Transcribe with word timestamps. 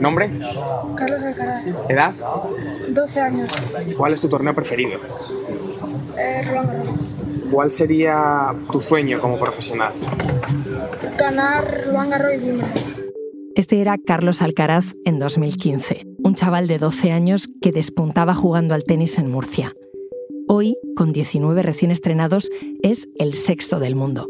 ¿Nombre? 0.00 0.30
Carlos 0.96 1.22
Alcaraz. 1.22 1.64
¿Edad? 1.88 2.14
12 2.88 3.20
años. 3.20 3.50
¿Cuál 3.96 4.12
es 4.12 4.20
tu 4.20 4.28
torneo 4.28 4.54
preferido? 4.54 5.00
Eh, 6.16 6.42
Roland 6.46 6.70
Garros. 6.70 6.88
¿Cuál 7.50 7.70
sería 7.70 8.54
tu 8.70 8.80
sueño 8.80 9.20
como 9.20 9.38
profesional? 9.38 9.92
Ganar 11.18 11.84
Roland 11.86 12.10
Garros 12.10 12.34
y 12.34 12.38
Wimbledon. 12.38 12.98
Este 13.54 13.80
era 13.80 13.98
Carlos 13.98 14.40
Alcaraz 14.40 14.84
en 15.04 15.18
2015, 15.18 16.06
un 16.22 16.34
chaval 16.36 16.68
de 16.68 16.78
12 16.78 17.10
años 17.10 17.48
que 17.60 17.72
despuntaba 17.72 18.34
jugando 18.34 18.74
al 18.74 18.84
tenis 18.84 19.18
en 19.18 19.30
Murcia. 19.30 19.72
Hoy, 20.46 20.76
con 20.94 21.12
19 21.12 21.62
recién 21.64 21.90
estrenados, 21.90 22.50
es 22.82 23.08
el 23.18 23.34
sexto 23.34 23.80
del 23.80 23.96
mundo. 23.96 24.28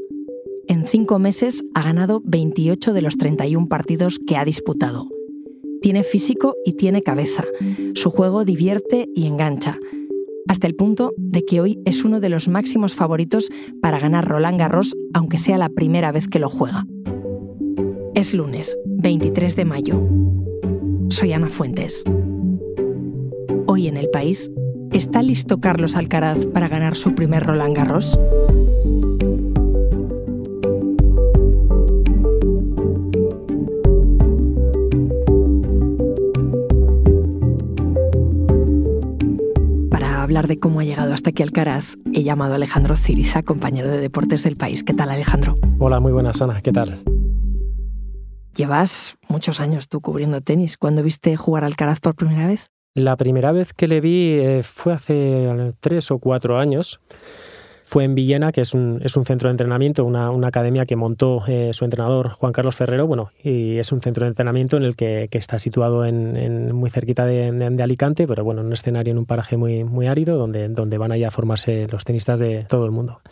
En 0.66 0.86
cinco 0.86 1.18
meses 1.18 1.62
ha 1.74 1.82
ganado 1.82 2.22
28 2.24 2.94
de 2.94 3.02
los 3.02 3.18
31 3.18 3.68
partidos 3.68 4.18
que 4.26 4.36
ha 4.36 4.44
disputado. 4.44 5.08
Tiene 5.80 6.02
físico 6.02 6.54
y 6.64 6.72
tiene 6.72 7.02
cabeza. 7.02 7.44
Su 7.94 8.10
juego 8.10 8.44
divierte 8.44 9.08
y 9.14 9.26
engancha, 9.26 9.78
hasta 10.48 10.66
el 10.66 10.74
punto 10.74 11.12
de 11.16 11.44
que 11.44 11.60
hoy 11.60 11.78
es 11.84 12.04
uno 12.04 12.20
de 12.20 12.28
los 12.28 12.48
máximos 12.48 12.94
favoritos 12.94 13.50
para 13.80 13.98
ganar 13.98 14.26
Roland 14.26 14.58
Garros, 14.58 14.96
aunque 15.12 15.38
sea 15.38 15.58
la 15.58 15.68
primera 15.68 16.10
vez 16.10 16.26
que 16.28 16.38
lo 16.38 16.48
juega. 16.48 16.86
Es 18.14 18.34
lunes, 18.34 18.76
23 18.86 19.54
de 19.54 19.64
mayo. 19.64 20.02
Soy 21.10 21.32
Ana 21.32 21.48
Fuentes. 21.48 22.02
Hoy 23.66 23.86
en 23.86 23.96
el 23.96 24.08
país, 24.08 24.50
¿está 24.92 25.22
listo 25.22 25.60
Carlos 25.60 25.94
Alcaraz 25.94 26.46
para 26.46 26.68
ganar 26.68 26.96
su 26.96 27.14
primer 27.14 27.44
Roland 27.44 27.76
Garros? 27.76 28.18
Hablar 40.38 40.48
de 40.48 40.60
cómo 40.60 40.78
ha 40.78 40.84
llegado 40.84 41.12
hasta 41.12 41.30
aquí 41.30 41.42
Alcaraz, 41.42 41.96
he 42.12 42.22
llamado 42.22 42.52
a 42.52 42.56
Alejandro 42.56 42.94
Ciriza, 42.94 43.42
compañero 43.42 43.90
de 43.90 43.98
deportes 43.98 44.44
del 44.44 44.54
país. 44.54 44.84
¿Qué 44.84 44.94
tal, 44.94 45.10
Alejandro? 45.10 45.56
Hola, 45.80 45.98
muy 45.98 46.12
buenas, 46.12 46.40
Ana. 46.40 46.60
¿Qué 46.62 46.70
tal? 46.70 46.96
Llevas 48.54 49.16
muchos 49.28 49.58
años 49.58 49.88
tú 49.88 50.00
cubriendo 50.00 50.40
tenis. 50.40 50.76
¿Cuándo 50.76 51.02
viste 51.02 51.36
jugar 51.36 51.64
al 51.64 51.72
Alcaraz 51.72 51.98
por 51.98 52.14
primera 52.14 52.46
vez? 52.46 52.70
La 52.94 53.16
primera 53.16 53.50
vez 53.50 53.72
que 53.72 53.88
le 53.88 54.00
vi 54.00 54.34
eh, 54.34 54.62
fue 54.62 54.92
hace 54.92 55.74
tres 55.80 56.12
o 56.12 56.20
cuatro 56.20 56.56
años. 56.56 57.00
Fue 57.88 58.04
en 58.04 58.14
Villena, 58.14 58.52
que 58.52 58.60
es 58.60 58.74
un, 58.74 59.00
es 59.02 59.16
un 59.16 59.24
centro 59.24 59.48
de 59.48 59.52
entrenamiento, 59.52 60.04
una, 60.04 60.30
una 60.30 60.48
academia 60.48 60.84
que 60.84 60.94
montó 60.94 61.42
eh, 61.46 61.70
su 61.72 61.86
entrenador 61.86 62.32
Juan 62.32 62.52
Carlos 62.52 62.76
Ferrero. 62.76 63.06
Bueno, 63.06 63.30
y 63.42 63.78
es 63.78 63.92
un 63.92 64.02
centro 64.02 64.26
de 64.26 64.28
entrenamiento 64.28 64.76
en 64.76 64.82
el 64.82 64.94
que, 64.94 65.28
que 65.30 65.38
está 65.38 65.58
situado 65.58 66.04
en, 66.04 66.36
en 66.36 66.74
muy 66.74 66.90
cerquita 66.90 67.24
de, 67.24 67.50
de, 67.50 67.82
Alicante, 67.82 68.26
pero 68.26 68.44
bueno, 68.44 68.60
en 68.60 68.66
un 68.66 68.74
escenario 68.74 69.12
en 69.12 69.16
un 69.16 69.24
paraje 69.24 69.56
muy, 69.56 69.84
muy 69.84 70.06
árido 70.06 70.36
donde, 70.36 70.68
donde 70.68 70.98
van 70.98 71.12
allá 71.12 71.28
a 71.28 71.30
formarse 71.30 71.86
los 71.90 72.04
tenistas 72.04 72.38
de 72.38 72.66
todo 72.68 72.84
el 72.84 72.90
mundo. 72.90 73.22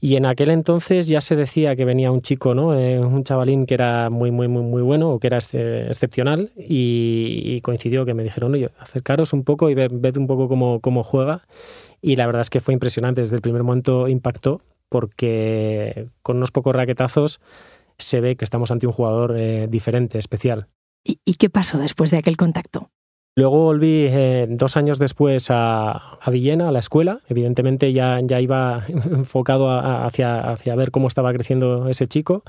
Y 0.00 0.16
en 0.16 0.24
aquel 0.24 0.48
entonces 0.48 1.06
ya 1.06 1.20
se 1.20 1.36
decía 1.36 1.76
que 1.76 1.84
venía 1.84 2.10
un 2.10 2.22
chico, 2.22 2.54
¿no? 2.54 2.74
Eh, 2.78 2.98
un 2.98 3.24
chavalín 3.24 3.66
que 3.66 3.74
era 3.74 4.08
muy, 4.08 4.30
muy, 4.30 4.48
muy, 4.48 4.62
muy 4.62 4.80
bueno 4.80 5.10
o 5.10 5.18
que 5.18 5.26
era 5.26 5.36
excepcional 5.36 6.50
y, 6.56 7.42
y 7.44 7.60
coincidió 7.60 8.06
que 8.06 8.14
me 8.14 8.22
dijeron, 8.22 8.54
oye, 8.54 8.70
acercaros 8.78 9.34
un 9.34 9.44
poco 9.44 9.68
y 9.68 9.74
ved, 9.74 9.90
ved 9.92 10.16
un 10.16 10.26
poco 10.26 10.48
cómo, 10.48 10.80
cómo 10.80 11.02
juega. 11.02 11.42
Y 12.00 12.16
la 12.16 12.26
verdad 12.26 12.42
es 12.42 12.50
que 12.50 12.60
fue 12.60 12.74
impresionante. 12.74 13.20
Desde 13.20 13.36
el 13.36 13.42
primer 13.42 13.62
momento 13.62 14.08
impactó 14.08 14.60
porque 14.88 16.06
con 16.22 16.36
unos 16.36 16.50
pocos 16.50 16.74
raquetazos 16.74 17.40
se 17.98 18.20
ve 18.20 18.36
que 18.36 18.44
estamos 18.44 18.70
ante 18.70 18.86
un 18.86 18.92
jugador 18.92 19.36
eh, 19.36 19.66
diferente, 19.68 20.18
especial. 20.18 20.68
¿Y, 21.04 21.20
¿Y 21.24 21.34
qué 21.34 21.50
pasó 21.50 21.78
después 21.78 22.10
de 22.10 22.18
aquel 22.18 22.36
contacto? 22.36 22.90
Luego 23.38 23.64
volví 23.64 24.06
eh, 24.08 24.46
dos 24.48 24.78
años 24.78 24.98
después 24.98 25.50
a, 25.50 25.92
a, 25.92 26.30
Villena, 26.30 26.68
a 26.68 26.72
la 26.72 26.78
escuela. 26.78 27.20
Evidentemente 27.28 27.92
ya, 27.92 28.18
ya 28.22 28.40
iba 28.40 28.84
enfocado 28.88 29.70
a, 29.70 29.80
a 29.80 30.06
hacia, 30.06 30.40
hacia 30.40 30.74
ver 30.74 30.90
cómo 30.90 31.06
estaba 31.06 31.32
creciendo 31.34 31.88
ese 31.88 32.06
chico. 32.06 32.44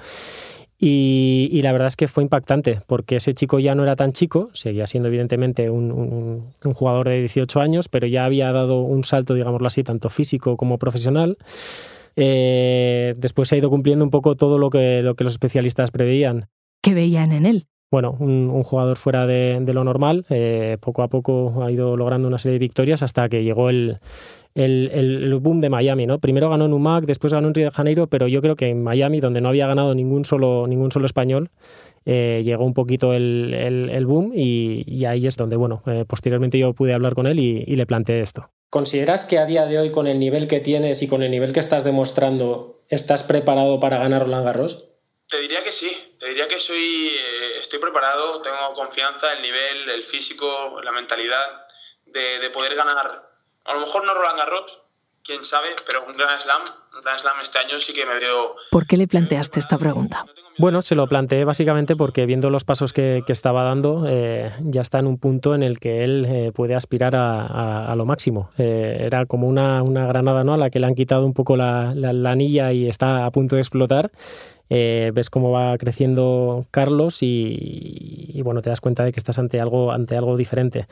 Y, 0.79 1.49
y, 1.51 1.63
la 1.63 1.71
verdad 1.71 1.87
es 1.87 1.95
que 1.95 2.07
fue 2.07 2.21
impactante, 2.21 2.81
porque 2.85 3.15
ese 3.15 3.33
chico 3.33 3.57
ya 3.57 3.73
no 3.73 3.81
era 3.81 3.95
tan 3.95 4.13
chico, 4.13 4.49
seguía 4.53 4.85
siendo 4.85 5.07
evidentemente 5.09 5.71
un, 5.71 5.91
un, 5.91 6.53
un, 6.63 6.73
jugador 6.75 7.09
de 7.09 7.19
18 7.21 7.59
años, 7.61 7.89
pero 7.89 8.05
ya 8.05 8.25
había 8.25 8.51
dado 8.51 8.81
un 8.81 9.03
salto, 9.03 9.33
digámoslo 9.33 9.65
así, 9.65 9.83
tanto 9.83 10.11
físico 10.11 10.55
como 10.55 10.77
profesional. 10.77 11.37
Eh, 12.15 13.15
después 13.17 13.47
se 13.47 13.55
ha 13.55 13.57
ido 13.57 13.71
cumpliendo 13.71 14.05
un 14.05 14.11
poco 14.11 14.35
todo 14.35 14.59
lo 14.59 14.69
que, 14.69 15.01
lo 15.01 15.15
que 15.15 15.23
los 15.23 15.33
especialistas 15.33 15.89
preveían. 15.89 16.47
¿Qué 16.83 16.93
veían 16.93 17.31
en 17.31 17.47
él? 17.47 17.67
bueno, 17.89 18.17
un, 18.19 18.49
un, 18.49 18.63
jugador 18.63 18.97
fuera 18.97 19.25
de, 19.25 19.59
de 19.61 19.73
lo 19.73 19.83
normal. 19.83 20.25
Eh, 20.29 20.77
poco 20.81 21.03
a 21.03 21.07
poco 21.07 21.63
ha 21.63 21.71
ido 21.71 21.95
logrando 21.95 22.27
una 22.27 22.37
serie 22.37 22.53
de 22.53 22.59
victorias 22.59 23.01
hasta 23.01 23.29
que 23.29 23.43
llegó 23.43 23.69
el, 23.69 23.99
el, 24.57 24.89
el, 24.93 25.35
boom 25.35 25.61
de 25.61 25.69
Miami. 25.69 26.05
¿no? 26.05 26.19
Primero 26.19 26.49
ganó 26.49 26.65
en 26.65 26.73
UMAC, 26.73 27.05
después 27.05 27.33
ganó 27.33 27.47
en 27.47 27.53
Río 27.53 27.65
de 27.65 27.71
Janeiro, 27.71 28.07
pero 28.07 28.27
yo 28.27 28.41
creo 28.41 28.55
que 28.55 28.69
en 28.69 28.83
Miami, 28.83 29.19
donde 29.19 29.41
no 29.41 29.49
había 29.49 29.67
ganado 29.67 29.93
ningún 29.93 30.25
solo, 30.25 30.65
ningún 30.67 30.91
solo 30.91 31.05
español, 31.05 31.51
eh, 32.05 32.41
llegó 32.43 32.65
un 32.65 32.73
poquito 32.73 33.13
el, 33.13 33.53
el 33.53 34.05
boom 34.05 34.31
y, 34.33 34.83
y, 34.87 35.05
ahí 35.05 35.27
es 35.27 35.35
donde, 35.35 35.57
bueno, 35.57 35.83
eh, 35.85 36.05
posteriormente 36.07 36.57
yo 36.57 36.73
pude 36.73 36.93
hablar 36.93 37.15
con 37.15 37.27
él 37.27 37.39
y, 37.39 37.63
y 37.67 37.75
le 37.75 37.85
planteé 37.85 38.21
esto. 38.21 38.49
¿Consideras 38.69 39.25
que 39.25 39.37
a 39.37 39.45
día 39.45 39.65
de 39.65 39.79
hoy, 39.79 39.91
con 39.91 40.07
el 40.07 40.19
nivel 40.19 40.47
que 40.47 40.59
tienes 40.59 41.01
y 41.01 41.07
con 41.07 41.23
el 41.23 41.31
nivel 41.31 41.53
que 41.53 41.59
estás 41.59 41.83
demostrando, 41.83 42.81
estás 42.89 43.23
preparado 43.23 43.79
para 43.79 43.97
ganar 43.97 44.23
Roland 44.23 44.45
Garros? 44.45 44.89
Te 45.29 45.39
diría 45.41 45.61
que 45.63 45.71
sí, 45.71 45.91
te 46.19 46.29
diría 46.29 46.47
que 46.47 46.57
soy, 46.57 47.09
eh, 47.09 47.57
estoy 47.59 47.79
preparado, 47.79 48.41
tengo 48.41 48.73
confianza, 48.73 49.33
el 49.33 49.41
nivel, 49.41 49.89
el 49.89 50.03
físico, 50.03 50.81
la 50.83 50.91
mentalidad 50.91 51.67
de, 52.05 52.39
de, 52.39 52.49
poder 52.49 52.75
ganar, 52.75 53.26
a 53.67 53.73
lo 53.73 53.81
mejor 53.81 54.05
no 54.05 54.13
Roland 54.13 54.37
Garros, 54.37 54.81
quién 55.23 55.43
sabe, 55.43 55.67
pero 55.85 56.05
un 56.07 56.15
Grand 56.15 56.39
Slam, 56.39 56.61
un 56.95 57.01
Grand 57.01 57.19
Slam 57.19 57.35
este 57.41 57.59
año 57.59 57.79
sí 57.79 57.93
que 57.93 58.05
me 58.05 58.17
veo... 58.19 58.55
¿Por 58.71 58.87
qué 58.87 58.95
le 58.95 59.07
planteaste 59.07 59.59
esta 59.59 59.77
pregunta? 59.77 60.25
Bueno, 60.57 60.81
se 60.81 60.95
lo 60.95 61.05
planteé 61.05 61.43
básicamente 61.43 61.95
porque 61.95 62.25
viendo 62.25 62.49
los 62.49 62.63
pasos 62.63 62.93
que, 62.93 63.21
que 63.27 63.33
estaba 63.33 63.63
dando, 63.63 64.05
eh, 64.07 64.51
ya 64.61 64.81
está 64.81 64.99
en 64.99 65.05
un 65.05 65.19
punto 65.19 65.53
en 65.53 65.61
el 65.61 65.79
que 65.79 66.03
él 66.03 66.25
eh, 66.27 66.51
puede 66.53 66.73
aspirar 66.73 67.15
a, 67.15 67.45
a, 67.45 67.91
a 67.91 67.95
lo 67.95 68.05
máximo. 68.05 68.49
Eh, 68.57 68.97
era 69.01 69.25
como 69.25 69.47
una, 69.47 69.83
una, 69.83 70.07
granada 70.07 70.43
¿no? 70.43 70.53
a 70.53 70.57
la 70.57 70.69
que 70.69 70.79
le 70.79 70.87
han 70.87 70.95
quitado 70.95 71.25
un 71.25 71.33
poco 71.33 71.57
la, 71.57 71.93
la, 71.93 72.13
la 72.13 72.31
anilla 72.31 72.71
y 72.71 72.87
está 72.87 73.25
a 73.25 73.31
punto 73.31 73.55
de 73.55 73.61
explotar. 73.61 74.11
Eh, 74.69 75.11
ves 75.13 75.29
cómo 75.29 75.51
va 75.51 75.77
creciendo 75.77 76.65
Carlos 76.71 77.23
y, 77.23 78.31
y, 78.33 78.41
bueno, 78.41 78.61
te 78.61 78.69
das 78.69 78.81
cuenta 78.81 79.03
de 79.03 79.11
que 79.11 79.19
estás 79.19 79.39
ante 79.39 79.61
algo, 79.61 79.91
ante 79.91 80.17
algo 80.17 80.35
diferente. 80.37 80.87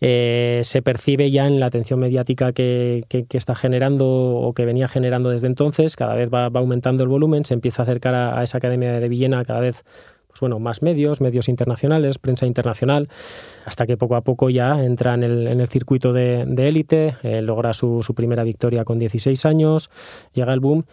Eh, 0.00 0.60
se 0.64 0.82
percibe 0.82 1.30
ya 1.30 1.46
en 1.46 1.58
la 1.58 1.66
atención 1.66 1.98
mediática 1.98 2.52
que, 2.52 3.04
que, 3.08 3.26
está 3.30 3.54
generando 3.54 4.06
o 4.06 4.52
que 4.52 4.66
venía 4.66 4.88
generando 4.88 5.30
desde 5.30 5.46
entonces, 5.46 5.96
cada 5.96 6.14
vez 6.14 6.28
va, 6.32 6.50
va 6.50 6.60
aumentando 6.60 7.02
el 7.02 7.08
volumen, 7.08 7.46
se 7.46 7.54
empieza 7.54 7.82
a 7.82 7.84
acercar 7.84 8.14
a, 8.14 8.38
a, 8.38 8.42
esa 8.42 8.58
academia 8.58 9.00
de 9.00 9.08
Villena 9.08 9.42
cada 9.44 9.60
vez 9.60 9.84
pues 10.28 10.40
bueno, 10.40 10.58
más 10.58 10.82
medios, 10.82 11.22
medios 11.22 11.48
internacionales, 11.48 12.18
prensa 12.18 12.44
internacional, 12.44 13.08
hasta 13.64 13.86
que 13.86 13.96
poco 13.96 14.16
a 14.16 14.20
poco 14.20 14.50
ya 14.50 14.84
entra 14.84 15.14
en 15.14 15.22
el, 15.22 15.46
en 15.46 15.60
el 15.62 15.68
circuito 15.68 16.12
de 16.12 16.42
élite, 16.58 17.16
eh, 17.22 17.40
logra 17.40 17.72
su, 17.72 18.02
su 18.02 18.14
primera 18.14 18.44
victoria 18.44 18.84
con 18.84 18.98
16 18.98 19.46
años, 19.46 19.88
llega 20.34 20.52
el 20.52 20.60
boom 20.60 20.84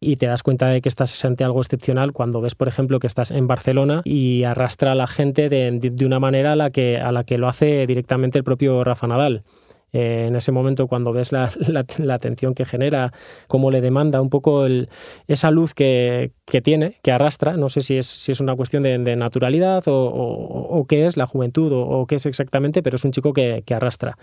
y 0.00 0.16
te 0.16 0.26
das 0.26 0.42
cuenta 0.42 0.68
de 0.68 0.80
que 0.80 0.88
estás 0.88 1.24
ante 1.24 1.44
algo 1.44 1.60
excepcional 1.60 2.12
cuando 2.12 2.40
ves, 2.40 2.54
por 2.54 2.68
ejemplo, 2.68 3.00
que 3.00 3.06
estás 3.06 3.30
en 3.30 3.46
Barcelona 3.46 4.02
y 4.04 4.44
arrastra 4.44 4.92
a 4.92 4.94
la 4.94 5.06
gente 5.06 5.48
de, 5.48 6.04
una 6.04 6.20
manera 6.20 6.52
a 6.52 6.56
la, 6.56 6.70
que, 6.70 6.98
a 6.98 7.12
la 7.12 7.24
que 7.24 7.38
lo 7.38 7.48
hace 7.48 7.86
directamente 7.86 8.38
el 8.38 8.44
propio 8.44 8.84
Rafa 8.84 9.06
Nadal. 9.06 9.44
Eh, 9.94 10.26
en 10.28 10.36
ese 10.36 10.52
momento 10.52 10.86
cuando 10.86 11.14
ves 11.14 11.32
la, 11.32 11.50
la, 11.98 12.14
atención 12.14 12.54
que 12.54 12.66
genera, 12.66 13.12
cómo 13.46 13.70
le 13.70 13.80
demanda 13.80 14.20
un 14.20 14.28
poco 14.28 14.66
esa 15.26 15.50
luz 15.50 15.72
que, 15.72 16.32
que, 16.44 16.60
tiene, 16.60 16.98
que 17.02 17.10
arrastra, 17.10 17.56
no 17.56 17.70
sé 17.70 17.80
si 17.80 17.96
es, 17.96 18.06
si 18.06 18.32
es 18.32 18.40
una 18.40 18.54
cuestión 18.54 18.82
de, 18.82 19.16
naturalidad 19.16 19.88
o, 19.88 19.94
o, 19.94 20.78
o, 20.78 20.86
qué 20.86 21.06
es 21.06 21.16
la 21.16 21.26
juventud 21.26 21.72
o, 21.72 21.80
o, 21.80 22.06
qué 22.06 22.16
es 22.16 22.26
exactamente, 22.26 22.82
pero 22.82 22.96
es 22.96 23.04
un 23.04 23.12
chico 23.12 23.32
que, 23.32 23.62
que 23.64 23.74
arrastra. 23.74 24.18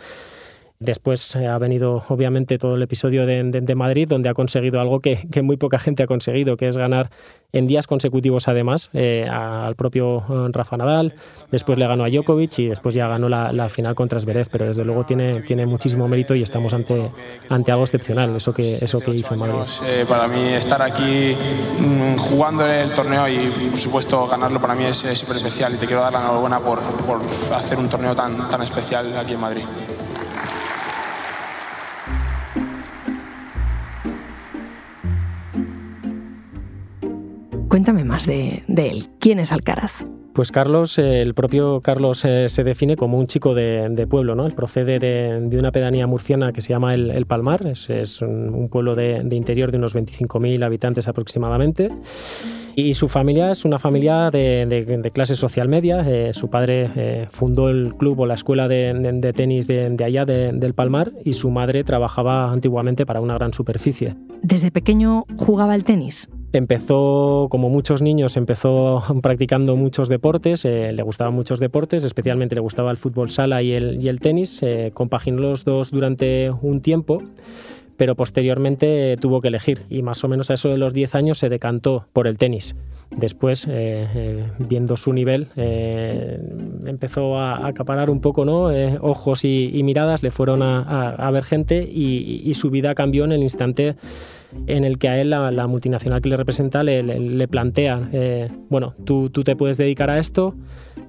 Después 0.80 1.38
eh, 1.38 1.48
ha 1.48 1.58
venido, 1.58 2.04
obviamente, 2.10 2.58
todo 2.58 2.76
el 2.76 2.82
episodio 2.82 3.26
de, 3.26 3.44
de, 3.44 3.76
Madrid, 3.76 4.10
donde 4.10 4.28
ha 4.28 4.34
conseguido 4.34 4.82
algo 4.82 5.00
que, 5.00 5.18
muy 5.42 5.56
poca 5.56 5.80
gente 5.80 6.04
ha 6.04 6.08
conseguido, 6.08 6.58
que 6.58 6.68
es 6.68 6.76
ganar 6.76 7.12
en 7.54 7.66
días 7.66 7.88
consecutivos, 7.88 8.50
además, 8.50 8.90
eh, 8.94 9.26
al 9.32 9.76
propio 9.76 10.18
eh, 10.18 10.50
Rafa 10.52 10.76
Nadal. 10.76 11.14
Después 11.50 11.78
le 11.78 11.88
ganó 11.88 12.04
a 12.04 12.10
Djokovic 12.10 12.60
y 12.60 12.68
después 12.68 12.94
ya 12.94 13.08
ganó 13.08 13.30
la, 13.30 13.70
final 13.70 13.96
contra 13.96 14.20
Zverev, 14.20 14.50
pero 14.52 14.66
desde 14.66 14.84
luego 14.84 15.06
tiene, 15.06 15.42
tiene 15.44 15.66
muchísimo 15.66 16.10
mérito 16.10 16.36
y 16.36 16.42
estamos 16.42 16.74
ante, 16.74 17.10
ante 17.48 17.72
algo 17.72 17.86
excepcional, 17.86 18.36
eso 18.36 18.54
que, 18.54 18.76
eso 18.76 19.00
que 19.00 19.12
hizo 19.12 19.34
en 19.34 19.40
Madrid. 19.40 19.56
Para 20.10 20.28
mí, 20.28 20.54
estar 20.54 20.82
aquí 20.82 21.36
mmm, 21.80 22.18
jugando 22.18 22.68
el 22.68 22.92
torneo 22.92 23.30
y, 23.30 23.70
por 23.70 23.80
supuesto, 23.80 24.28
ganarlo 24.28 24.60
para 24.60 24.76
mí 24.76 24.84
es 24.84 24.98
súper 24.98 25.38
especial 25.38 25.74
y 25.74 25.78
te 25.78 25.86
quiero 25.86 26.02
dar 26.02 26.12
la 26.12 26.20
enhorabuena 26.20 26.60
por, 26.60 26.82
por 26.82 27.22
hacer 27.54 27.78
un 27.78 27.88
torneo 27.88 28.14
tan, 28.14 28.50
tan 28.50 28.62
especial 28.62 29.18
aquí 29.18 29.34
en 29.34 29.40
Madrid. 29.40 29.64
Más 38.16 38.26
de, 38.28 38.64
de, 38.70 38.90
él. 38.90 39.08
¿Quién 39.20 39.40
es 39.40 39.52
Alcaraz? 39.52 40.06
Pues 40.34 40.50
Carlos, 40.50 40.98
eh, 41.00 41.22
el 41.22 41.34
propio 41.34 41.82
Carlos 41.82 42.24
eh, 42.24 42.48
se 42.48 42.64
define 42.64 42.96
como 42.96 43.18
un 43.18 43.28
chico 43.28 43.54
de, 43.54 44.08
pueblo, 44.10 44.36
¿no? 44.36 44.46
Él 44.46 44.54
procede 44.54 45.00
de, 45.00 45.58
una 45.60 45.74
pedanía 45.74 46.08
murciana 46.08 46.54
que 46.54 46.62
se 46.62 46.70
llama 46.70 46.94
El, 46.94 47.26
Palmar, 47.26 47.68
es, 47.68 48.22
un, 48.22 48.70
pueblo 48.72 48.96
de, 48.96 49.28
interior 49.32 49.70
de 49.70 49.78
unos 49.78 49.94
25.000 49.96 50.64
habitantes 50.64 51.10
aproximadamente. 51.10 51.90
Y 52.78 52.94
su 52.94 53.10
familia 53.10 53.52
es 53.52 53.66
una 53.66 53.80
familia 53.80 54.30
de, 54.32 55.12
clase 55.14 55.36
social 55.36 55.68
media. 55.68 56.06
Eh, 56.08 56.32
su 56.32 56.50
padre 56.50 57.28
fundó 57.32 57.68
el 57.68 57.96
club 57.96 58.22
o 58.22 58.26
la 58.26 58.36
escuela 58.36 58.70
de, 58.70 59.34
tenis 59.36 59.68
de, 59.68 60.04
allá, 60.06 60.24
del 60.24 60.74
Palmar, 60.74 61.12
y 61.26 61.34
su 61.34 61.50
madre 61.50 61.84
trabajaba 61.84 62.50
antiguamente 62.52 63.06
para 63.06 63.20
una 63.20 63.36
gran 63.36 63.52
superficie. 63.52 64.16
¿Desde 64.42 64.72
pequeño 64.72 65.26
jugaba 65.38 65.76
el 65.76 65.84
tenis? 65.84 66.30
Empezó, 66.56 67.48
como 67.50 67.70
muchos 67.70 68.02
niños, 68.02 68.38
empezó 68.38 69.04
practicando 69.22 69.76
muchos 69.76 70.08
deportes, 70.08 70.64
eh, 70.64 70.94
le 70.94 71.04
gustaban 71.04 71.34
muchos 71.34 71.60
deportes, 71.60 72.06
especialmente 72.06 72.56
le 72.56 72.62
gustaba 72.62 72.92
el 72.92 72.98
fútbol 72.98 73.30
sala 73.30 73.62
y 73.62 73.74
el, 73.74 74.02
y 74.02 74.08
el 74.08 74.22
tenis, 74.22 74.64
eh, 74.64 74.92
compaginó 74.94 75.42
los 75.42 75.66
dos 75.66 75.92
durante 75.92 76.52
un 76.62 76.80
tiempo 76.82 77.22
pero 77.98 78.16
posteriormente 78.16 79.16
tuvo 79.22 79.40
que 79.40 79.48
elegir 79.48 79.84
y 79.90 80.02
más 80.02 80.22
o 80.26 80.28
menos 80.28 80.50
a 80.50 80.56
eso 80.56 80.68
de 80.68 80.78
los 80.78 80.92
10 80.92 81.16
años 81.16 81.38
se 81.38 81.48
decantó 81.48 82.08
por 82.12 82.28
el 82.28 82.38
tenis. 82.38 82.76
Después, 83.16 83.70
eh, 83.72 84.44
viendo 84.60 84.98
su 84.98 85.14
nivel, 85.14 85.48
empezó 86.86 87.38
a 87.38 87.66
acaparar 87.68 88.10
un 88.10 88.20
poco 88.20 88.44
¿no? 88.44 88.66
ojos 89.00 89.46
y, 89.46 89.82
miradas, 89.84 90.24
le 90.24 90.32
fueron 90.32 90.62
a, 90.62 91.32
ver 91.32 91.46
gente 91.46 91.84
y, 91.90 92.54
su 92.56 92.70
vida 92.70 92.96
cambió 92.96 93.24
en 93.24 93.32
el 93.32 93.44
instante 93.44 93.96
en 94.68 94.84
el 94.84 94.98
que 94.98 95.10
a 95.10 95.20
él 95.20 95.30
la, 95.30 95.68
multinacional 95.68 96.22
que 96.22 96.30
le 96.30 96.38
representa 96.38 96.84
le, 96.84 97.48
plantea, 97.48 98.10
eh, 98.12 98.50
bueno, 98.70 98.96
tú, 99.04 99.30
tú, 99.30 99.44
te 99.44 99.56
puedes 99.56 99.78
dedicar 99.78 100.10
a 100.10 100.20
esto, 100.20 100.56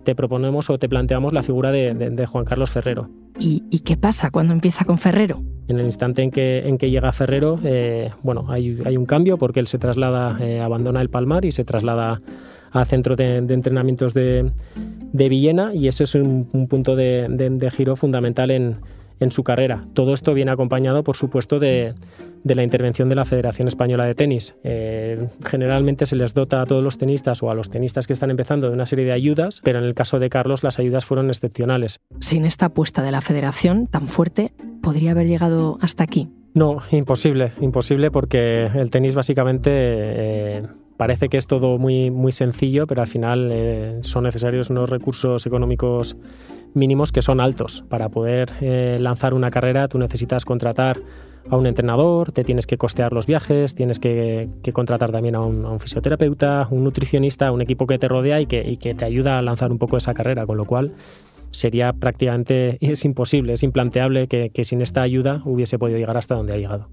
te 0.05 0.15
proponemos 0.15 0.71
o 0.71 0.79
te 0.79 0.89
planteamos 0.89 1.33
la 1.33 1.43
figura 1.43 1.73
de, 1.73 2.27
Juan 2.27 2.45
Carlos 2.45 2.71
Ferrero. 2.71 3.09
¿Y, 3.39 3.81
qué 3.81 3.97
pasa 3.97 4.31
cuando 4.31 4.53
empieza 4.53 4.85
con 4.85 4.99
Ferrero? 4.99 5.43
En 5.69 5.79
el 5.79 5.87
instante 5.87 6.23
en 6.23 6.31
que, 6.31 6.67
en 6.67 6.79
que 6.79 6.91
llega 6.91 7.13
Ferrero, 7.13 7.59
eh, 7.65 8.11
bueno, 8.23 8.47
hay, 8.49 8.79
hay, 8.85 8.97
un 8.97 9.05
cambio 9.05 9.37
porque 9.37 9.61
él 9.61 9.67
se 9.67 9.79
traslada, 9.79 10.39
eh, 10.41 10.61
abandona 10.61 11.03
el 11.03 11.11
Palmar 11.11 11.45
y 11.45 11.53
se 11.53 11.65
traslada 11.65 12.23
al 12.71 12.87
centro 12.87 13.17
de, 13.17 13.37
entrenamientos 13.37 14.15
de, 14.15 14.51
Villena 15.13 15.75
y 15.75 15.89
ese 15.89 16.05
es 16.05 16.15
un, 16.15 16.49
un 16.53 16.69
punto 16.69 16.95
de, 16.95 17.71
giro 17.75 17.97
fundamental 17.97 18.51
en, 18.51 18.77
en 19.21 19.31
su 19.31 19.43
carrera. 19.43 19.83
Todo 19.95 20.15
esto 20.15 20.35
viene 20.35 20.51
acompañado, 20.51 21.03
por 21.03 21.17
supuesto, 21.17 21.59
de, 21.59 21.95
la 22.45 22.63
intervención 22.63 23.09
de 23.09 23.15
la 23.15 23.25
Federación 23.25 23.69
Española 23.69 24.05
de 24.05 24.15
Tenis. 24.15 24.55
Eh, 24.65 25.29
generalmente 25.45 26.07
se 26.07 26.17
les 26.17 26.35
dota 26.35 26.63
a 26.63 26.67
todos 26.67 26.83
los 26.83 26.99
tenistas 26.99 27.43
o 27.43 27.51
a 27.51 27.55
los 27.55 27.71
tenistas 27.71 28.07
que 28.07 28.13
están 28.13 28.31
empezando 28.31 28.69
de 28.69 28.75
una 28.75 28.87
serie 28.87 29.05
de 29.05 29.13
ayudas, 29.13 29.61
pero 29.63 29.79
en 29.79 29.85
el 29.85 29.95
caso 29.95 30.19
de 30.19 30.29
Carlos 30.29 30.63
las 30.63 30.79
ayudas 30.79 31.05
fueron 31.05 31.29
excepcionales. 31.29 32.01
Sin 32.21 32.45
esta 32.45 32.67
apuesta 32.67 33.03
de 33.03 33.13
la 33.13 33.21
Federación 33.21 33.87
tan 33.87 34.09
fuerte, 34.09 34.53
¿podría 34.83 35.13
haber 35.13 35.27
llegado 35.27 35.79
hasta 35.81 36.05
aquí? 36.05 36.29
No, 36.55 36.79
imposible, 36.91 37.53
imposible 37.61 38.11
porque 38.11 38.67
el 38.75 38.91
tenis 38.91 39.15
básicamente... 39.15 39.71
Eh, 39.73 40.63
parece 40.97 41.29
que 41.29 41.37
es 41.37 41.47
todo 41.47 41.79
muy, 41.79 42.11
muy 42.11 42.33
sencillo, 42.33 42.87
pero 42.87 43.03
al 43.03 43.09
final 43.09 43.51
eh, 43.53 43.99
son 44.03 44.25
necesarios 44.25 44.71
unos 44.71 44.89
recursos 44.89 45.47
económicos 45.47 46.17
mínimos 46.77 47.13
que 47.13 47.23
son 47.23 47.41
altos. 47.41 47.85
Para 47.89 48.09
poder 48.09 48.53
eh, 48.61 48.99
lanzar 49.01 49.35
una 49.35 49.51
carrera 49.51 49.89
tú 49.89 49.99
necesitas 49.99 50.45
contratar 50.45 51.01
a 51.49 51.57
un 51.57 51.67
entrenador, 51.67 52.33
te 52.33 52.45
tienes 52.45 52.67
que 52.67 52.77
costear 52.77 53.13
los 53.13 53.27
viajes, 53.27 53.75
tienes 53.75 53.99
que, 54.01 54.49
contratar 54.73 55.13
también 55.13 55.37
a 55.37 55.41
un, 55.41 55.79
fisioterapeuta, 55.79 56.67
un 56.71 56.83
nutricionista, 56.85 57.53
un 57.53 57.63
equipo 57.63 57.87
que 57.87 57.99
te 57.99 58.09
rodea 58.09 58.41
y 58.41 58.47
que, 58.47 58.95
te 58.97 59.05
ayuda 59.05 59.39
a 59.39 59.43
lanzar 59.43 59.71
un 59.71 59.79
poco 59.79 59.97
esa 59.97 60.13
carrera, 60.13 60.45
con 60.45 60.57
lo 60.57 60.65
cual 60.65 60.95
sería 61.53 61.93
prácticamente, 61.93 62.79
es 62.81 63.05
imposible, 63.05 63.53
es 63.53 63.63
implanteable 63.63 64.27
que 64.27 64.65
sin 64.65 64.81
esta 64.81 65.03
ayuda 65.03 65.43
hubiese 65.45 65.79
podido 65.79 65.99
llegar 65.99 66.17
hasta 66.17 66.35
donde 66.35 66.53
ha 66.53 66.57
llegado. 66.57 66.89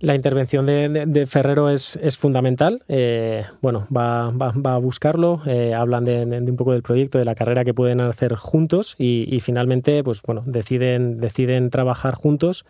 La 0.00 0.14
intervención 0.14 0.64
de, 0.64 1.26
Ferrero 1.26 1.68
es, 1.68 1.98
fundamental. 2.18 2.82
Eh, 2.88 3.44
bueno, 3.60 3.86
va, 3.94 4.28
a 4.28 4.78
buscarlo, 4.78 5.42
eh, 5.46 5.74
hablan 5.74 6.06
de, 6.06 6.24
un 6.24 6.56
poco 6.56 6.72
del 6.72 6.82
proyecto, 6.82 7.18
de 7.18 7.26
la 7.26 7.34
carrera 7.34 7.66
que 7.66 7.74
pueden 7.74 8.00
hacer 8.00 8.34
juntos 8.34 8.94
y, 8.98 9.28
y 9.30 9.40
finalmente, 9.40 10.02
pues 10.02 10.22
bueno, 10.22 10.42
deciden, 10.46 11.18
deciden 11.18 11.68
trabajar 11.68 12.14
juntos 12.14 12.64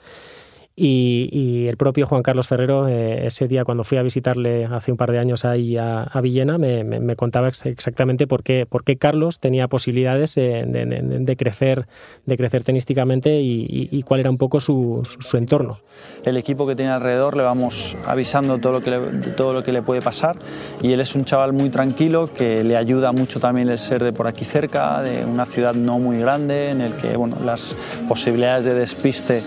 y, 0.83 1.67
el 1.69 1.77
propio 1.77 2.07
Juan 2.07 2.23
Carlos 2.23 2.49
Ferrero, 2.49 2.89
eh, 2.89 3.27
ese 3.27 3.47
día 3.47 3.65
cuando 3.65 3.85
fui 3.85 3.99
a 3.99 4.03
visitarle 4.03 4.65
hace 4.65 4.91
un 4.91 4.97
par 4.97 5.13
de 5.13 5.19
años 5.19 5.45
ahí 5.45 5.77
a, 5.77 6.09
Villena, 6.23 6.59
me, 6.59 7.17
contaba 7.17 7.49
exactamente 7.49 8.27
por 8.27 8.43
qué, 8.43 8.67
por 8.67 8.85
qué 8.85 8.97
Carlos 8.97 9.41
tenía 9.41 9.69
posibilidades 9.69 10.37
eh, 10.37 10.65
de, 10.67 11.37
crecer, 11.37 11.87
de 12.25 12.37
crecer 12.37 12.65
tenísticamente 12.65 13.41
y, 13.41 14.03
cuál 14.05 14.21
era 14.21 14.31
un 14.31 14.39
poco 14.39 14.61
su, 14.61 15.03
entorno. 15.35 15.79
El 16.25 16.37
equipo 16.37 16.67
que 16.67 16.75
tiene 16.75 16.91
alrededor 16.91 17.37
le 17.37 17.43
vamos 17.43 17.97
avisando 18.07 18.59
todo 18.59 18.73
lo, 18.73 18.81
que 18.81 18.91
le, 18.91 18.99
todo 19.37 19.53
lo 19.53 19.63
que 19.63 19.73
le 19.73 19.83
puede 19.83 20.01
pasar 20.01 20.37
y 20.83 20.93
él 20.93 21.01
es 21.01 21.15
un 21.15 21.25
chaval 21.25 21.53
muy 21.53 21.69
tranquilo 21.69 22.33
que 22.33 22.65
le 22.65 22.77
ayuda 22.77 23.13
mucho 23.13 23.39
también 23.39 23.69
el 23.69 23.79
ser 23.79 24.03
de 24.03 24.13
por 24.13 24.27
aquí 24.27 24.45
cerca, 24.47 25.03
de 25.03 25.25
una 25.25 25.45
ciudad 25.45 25.75
no 25.75 25.99
muy 25.99 26.19
grande 26.19 26.71
en 26.71 26.81
el 26.81 26.95
que 26.95 27.17
bueno, 27.17 27.37
las 27.45 27.77
posibilidades 28.09 28.65
de 28.65 28.75
despiste 28.75 29.43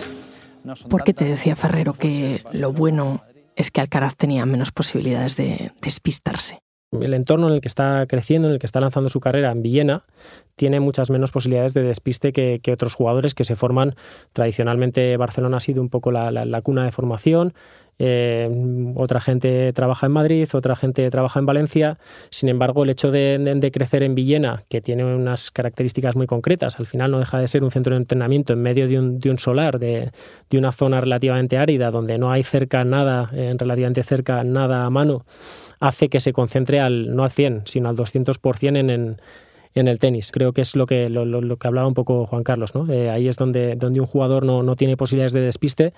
¿Por 0.90 1.04
qué 1.04 1.14
te 1.14 1.26
decía 1.26 1.56
Ferrero 1.56 1.94
que 1.94 2.44
lo 2.52 2.72
bueno 2.72 3.24
es 3.56 3.72
que 3.72 3.82
Alcaraz 3.82 4.16
tenía 4.16 4.46
menos 4.46 4.72
posibilidades 4.72 5.36
de 5.36 5.72
despistarse? 5.82 6.60
El 6.92 7.16
entorno 7.16 7.48
en 7.48 7.56
el 7.56 7.62
que 7.62 7.68
está 7.68 8.06
creciendo, 8.08 8.48
en 8.48 8.54
el 8.54 8.60
que 8.60 8.68
está 8.68 8.80
lanzando 8.80 9.10
su 9.10 9.20
carrera 9.20 9.52
en 9.52 9.64
Villena, 9.64 10.06
tiene 10.56 10.80
muchas 10.80 11.10
menos 11.10 11.32
posibilidades 11.32 11.74
de 11.74 11.82
despiste 11.82 12.32
que, 12.32 12.62
otros 12.72 12.94
jugadores 12.94 13.34
que 13.34 13.44
se 13.44 13.56
forman. 13.56 13.96
Tradicionalmente 14.32 15.18
Barcelona 15.18 15.58
ha 15.58 15.60
sido 15.60 15.82
un 15.82 15.90
poco 15.90 16.12
la 16.12 16.62
cuna 16.62 16.84
de 16.84 16.92
formación, 16.92 17.54
eh, 18.00 18.50
otra 18.96 19.20
gente 19.20 19.72
trabaja 19.74 20.08
en 20.08 20.12
Madrid, 20.12 20.48
otra 20.54 20.76
gente 20.76 21.10
trabaja 21.10 21.40
en 21.40 21.46
Valencia. 21.46 21.98
Sin 22.30 22.50
embargo, 22.50 22.84
el 22.84 22.90
hecho 22.90 23.12
de, 23.12 23.70
crecer 23.74 24.04
en 24.04 24.16
Villena, 24.16 24.64
que 24.70 24.82
tiene 24.82 25.04
unas 25.04 25.52
características 25.52 26.16
muy 26.16 26.28
concretas, 26.28 26.80
al 26.80 26.86
final 26.86 27.12
no 27.12 27.20
deja 27.20 27.40
de 27.40 27.48
ser 27.48 27.64
un 27.64 27.72
centro 27.72 27.96
de 27.96 28.02
entrenamiento 28.02 28.54
en 28.54 28.62
medio 28.62 28.88
de 28.88 29.00
un, 29.00 29.38
solar, 29.38 29.80
de, 29.80 30.12
una 30.52 30.72
zona 30.72 31.02
relativamente 31.02 31.58
árida, 31.58 31.92
donde 31.92 32.18
no 32.18 32.32
hay 32.32 32.44
cerca 32.44 32.84
nada, 32.84 33.30
eh, 33.34 33.54
relativamente 33.58 34.04
cerca 34.04 34.44
nada 34.44 34.86
a 34.86 34.90
mano, 34.90 35.26
hace 35.80 36.10
que 36.10 36.20
se 36.20 36.34
concentre 36.34 36.80
al, 36.80 37.16
no 37.16 37.24
al 37.24 37.32
100, 37.32 37.64
sino 37.66 37.90
al 37.90 37.96
200% 37.96 38.78
en, 38.78 38.90
en 38.90 39.18
en 39.76 39.88
el 39.88 40.00
tenis. 40.00 40.32
Creo 40.32 40.54
que 40.54 40.62
es 40.62 40.76
lo 40.76 40.86
que, 40.86 41.10
lo, 41.10 41.58
que 41.58 41.68
hablaba 41.68 41.88
un 41.88 41.94
poco 41.94 42.26
Juan 42.26 42.44
Carlos. 42.44 42.76
¿no? 42.76 42.92
Eh, 42.92 43.10
ahí 43.10 43.28
es 43.28 43.38
donde, 43.38 43.76
donde 43.76 44.00
un 44.00 44.06
jugador 44.06 44.46
no, 44.46 44.64
no, 44.64 44.76
tiene 44.76 44.98
posibilidades 44.98 45.34
de 45.34 45.42
despiste 45.42 45.94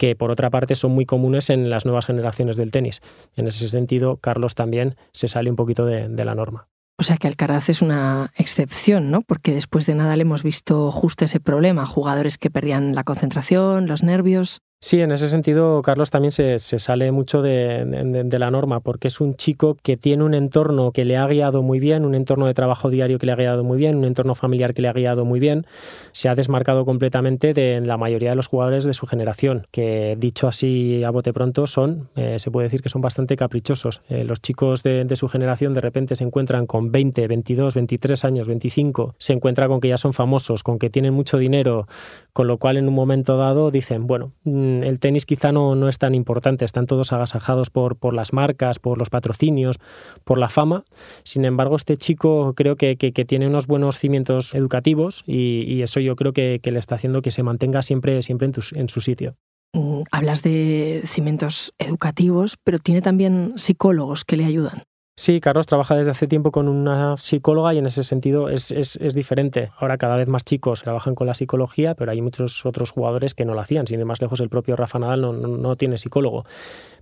que 0.00 0.16
por 0.16 0.30
otra 0.30 0.48
parte 0.48 0.76
son 0.76 0.92
muy 0.92 1.04
comunes 1.04 1.50
en 1.50 1.68
las 1.68 1.84
nuevas 1.84 2.06
generaciones 2.06 2.56
del 2.56 2.70
tenis. 2.70 3.02
En 3.36 3.46
ese 3.46 3.68
sentido, 3.68 4.16
Carlos 4.16 4.54
también 4.54 4.96
se 5.12 5.28
sale 5.28 5.50
un 5.50 5.56
poquito 5.56 5.84
de, 5.84 6.08
la 6.24 6.34
norma. 6.34 6.68
O 6.96 7.02
sea 7.02 7.18
que 7.18 7.28
Alcaraz 7.28 7.68
es 7.68 7.82
una 7.82 8.32
excepción, 8.34 9.10
¿no? 9.10 9.20
Porque 9.20 9.52
después 9.52 9.84
de 9.84 9.94
nada 9.94 10.16
le 10.16 10.22
hemos 10.22 10.42
visto 10.42 10.90
justo 10.90 11.26
ese 11.26 11.38
problema, 11.38 11.84
jugadores 11.84 12.38
que 12.38 12.48
perdían 12.48 12.94
la 12.94 13.04
concentración, 13.04 13.88
los 13.88 14.02
nervios. 14.02 14.62
Sí, 14.82 15.02
en 15.02 15.12
ese 15.12 15.28
sentido, 15.28 15.82
Carlos 15.82 16.08
también 16.08 16.32
se, 16.32 16.58
sale 16.58 17.12
mucho 17.12 17.42
de, 17.42 18.26
la 18.38 18.50
norma, 18.50 18.80
porque 18.80 19.08
es 19.08 19.20
un 19.20 19.34
chico 19.34 19.76
que 19.82 19.98
tiene 19.98 20.24
un 20.24 20.32
entorno 20.32 20.90
que 20.90 21.04
le 21.04 21.18
ha 21.18 21.26
guiado 21.26 21.60
muy 21.60 21.78
bien, 21.80 22.06
un 22.06 22.14
entorno 22.14 22.46
de 22.46 22.54
trabajo 22.54 22.88
diario 22.88 23.18
que 23.18 23.26
le 23.26 23.32
ha 23.32 23.36
guiado 23.36 23.62
muy 23.62 23.76
bien, 23.76 23.96
un 23.96 24.06
entorno 24.06 24.34
familiar 24.34 24.72
que 24.72 24.80
le 24.80 24.88
ha 24.88 24.94
guiado 24.94 25.26
muy 25.26 25.38
bien. 25.38 25.66
Se 26.12 26.30
ha 26.30 26.34
desmarcado 26.34 26.86
completamente 26.86 27.52
de 27.52 27.82
la 27.82 27.98
mayoría 27.98 28.30
de 28.30 28.36
los 28.36 28.46
jugadores 28.46 28.84
de 28.84 28.94
su 28.94 29.06
generación, 29.06 29.66
que 29.70 30.16
dicho 30.18 30.48
así 30.48 31.04
a 31.04 31.10
bote 31.10 31.34
pronto 31.34 31.66
son, 31.66 32.08
eh, 32.16 32.38
se 32.38 32.50
puede 32.50 32.68
decir 32.68 32.80
que 32.80 32.88
son 32.88 33.02
bastante 33.02 33.36
caprichosos. 33.36 34.00
Eh, 34.08 34.24
los 34.24 34.40
chicos 34.40 34.82
de, 34.82 35.06
su 35.14 35.28
generación 35.28 35.74
de 35.74 35.82
repente 35.82 36.16
se 36.16 36.24
encuentran 36.24 36.64
con 36.64 36.90
20, 36.90 37.28
22, 37.28 37.74
23 37.74 38.24
años, 38.24 38.46
25, 38.46 39.14
se 39.18 39.34
encuentran 39.34 39.68
con 39.68 39.80
que 39.80 39.88
ya 39.88 39.98
son 39.98 40.14
famosos, 40.14 40.62
con 40.62 40.78
que 40.78 40.88
tienen 40.88 41.12
mucho 41.12 41.36
dinero, 41.36 41.86
con 42.32 42.46
lo 42.46 42.56
cual 42.56 42.78
en 42.78 42.88
un 42.88 42.94
momento 42.94 43.36
dado 43.36 43.70
dicen, 43.70 44.06
bueno, 44.06 44.32
mm, 44.44 44.69
el 44.82 44.98
tenis 44.98 45.26
quizá 45.26 45.52
no, 45.52 45.74
no 45.74 45.88
es 45.88 45.98
tan 45.98 46.14
importante, 46.14 46.64
están 46.64 46.86
todos 46.86 47.12
agasajados 47.12 47.70
por, 47.70 47.96
por 47.96 48.14
las 48.14 48.32
marcas, 48.32 48.78
por 48.78 48.98
los 48.98 49.10
patrocinios, 49.10 49.76
por 50.24 50.38
la 50.38 50.48
fama. 50.48 50.84
Sin 51.24 51.44
embargo, 51.44 51.76
este 51.76 51.96
chico 51.96 52.54
creo 52.54 52.76
que, 52.76 52.96
tiene 53.26 53.46
unos 53.46 53.66
buenos 53.66 53.98
cimientos 53.98 54.54
educativos 54.54 55.24
y, 55.26 55.82
eso 55.82 56.00
yo 56.00 56.16
creo 56.16 56.32
que, 56.32 56.60
le 56.62 56.78
está 56.78 56.94
haciendo 56.94 57.22
que 57.22 57.30
se 57.30 57.42
mantenga 57.42 57.82
siempre, 57.82 58.22
siempre 58.22 58.46
en, 58.46 58.54
en 58.74 58.88
su 58.88 59.00
sitio. 59.00 59.36
Mm, 59.72 60.02
hablas 60.10 60.42
de 60.42 61.02
cimientos 61.06 61.72
educativos, 61.78 62.56
pero 62.64 62.78
tiene 62.78 63.02
también 63.02 63.54
psicólogos 63.56 64.24
que 64.24 64.36
le 64.36 64.44
ayudan. 64.44 64.82
Sí, 65.20 65.38
Carlos 65.38 65.66
trabaja 65.66 65.96
desde 65.96 66.12
hace 66.12 66.26
tiempo 66.26 66.50
con 66.50 66.66
una 66.66 67.14
psicóloga 67.18 67.74
y 67.74 67.78
en 67.78 67.84
ese 67.84 68.04
sentido 68.04 68.48
es, 68.48 68.70
es, 68.70 68.96
es, 68.96 69.12
diferente. 69.12 69.70
Ahora 69.76 69.98
cada 69.98 70.16
vez 70.16 70.28
más 70.28 70.46
chicos 70.46 70.80
trabajan 70.80 71.14
con 71.14 71.26
la 71.26 71.34
psicología, 71.34 71.94
pero 71.94 72.10
hay 72.10 72.22
muchos 72.22 72.64
otros 72.64 72.92
jugadores 72.92 73.34
que 73.34 73.44
no 73.44 73.52
lo 73.52 73.60
hacían. 73.60 73.86
Sin 73.86 74.00
ir 74.00 74.06
más 74.06 74.22
lejos, 74.22 74.40
el 74.40 74.48
propio 74.48 74.76
Rafa 74.76 74.98
Nadal 74.98 75.20
no, 75.20 75.34
no, 75.34 75.48
no 75.48 75.76
tiene 75.76 75.98
psicólogo. 75.98 76.46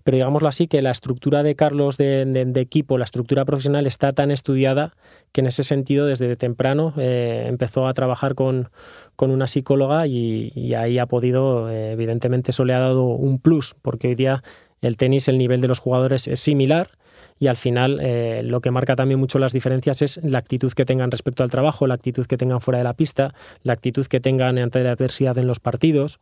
Pero 0.03 0.17
digámoslo 0.17 0.49
así, 0.49 0.67
que 0.67 0.83
la 0.83 0.91
estructura 0.91 1.45
de 1.45 1.55
Carlos 1.55 1.97
de, 1.97 2.51
equipo, 2.57 2.99
la 2.99 3.05
estructura 3.05 3.45
profesional 3.45 3.87
está 3.87 4.13
tan 4.13 4.33
estudiada 4.33 4.97
que 5.31 5.41
en 5.41 5.47
ese 5.47 5.63
sentido 5.63 6.05
desde 6.05 6.35
temprano 6.35 6.95
eh, 6.97 7.45
empezó 7.47 7.87
a 7.87 7.95
trabajar 7.95 8.35
con, 8.35 8.69
con 9.15 9.31
una 9.31 9.47
psicóloga 9.47 10.09
y, 10.09 10.51
y 10.57 10.75
ahí 10.75 10.99
ha 10.99 11.07
podido, 11.07 11.71
eh, 11.71 11.93
evidentemente 11.93 12.51
eso 12.51 12.65
le 12.65 12.75
ha 12.75 12.81
dado 12.81 13.05
un 13.05 13.39
plus, 13.39 13.77
porque 13.81 14.09
hoy 14.09 14.17
día 14.17 14.43
el 14.81 14.97
tenis, 14.97 15.29
el 15.29 15.39
nivel 15.39 15.61
de 15.61 15.69
los 15.69 15.79
jugadores 15.79 16.27
es 16.27 16.41
similar 16.41 16.99
y 17.39 17.47
al 17.47 17.57
final 17.57 17.99
eh, 18.01 18.43
lo 18.45 18.61
que 18.61 18.71
marca 18.71 18.97
también 18.97 19.21
mucho 19.21 19.39
las 19.39 19.53
diferencias 19.53 20.03
es 20.03 20.21
la 20.23 20.39
actitud 20.39 20.73
que 20.73 20.85
tengan 20.85 21.11
respecto 21.11 21.43
al 21.43 21.51
trabajo, 21.51 21.87
la 21.87 21.95
actitud 21.95 22.27
que 22.27 22.37
tengan 22.37 22.61
fuera 22.61 22.79
de 22.79 22.85
la 22.85 22.95
pista, 22.95 23.35
la 23.63 23.73
actitud 23.73 24.07
que 24.07 24.21
tengan 24.21 24.59
ante 24.59 24.83
la 24.83 24.93
adversidad 24.93 25.39
en 25.39 25.47
los 25.47 25.61
partidos. 25.61 26.21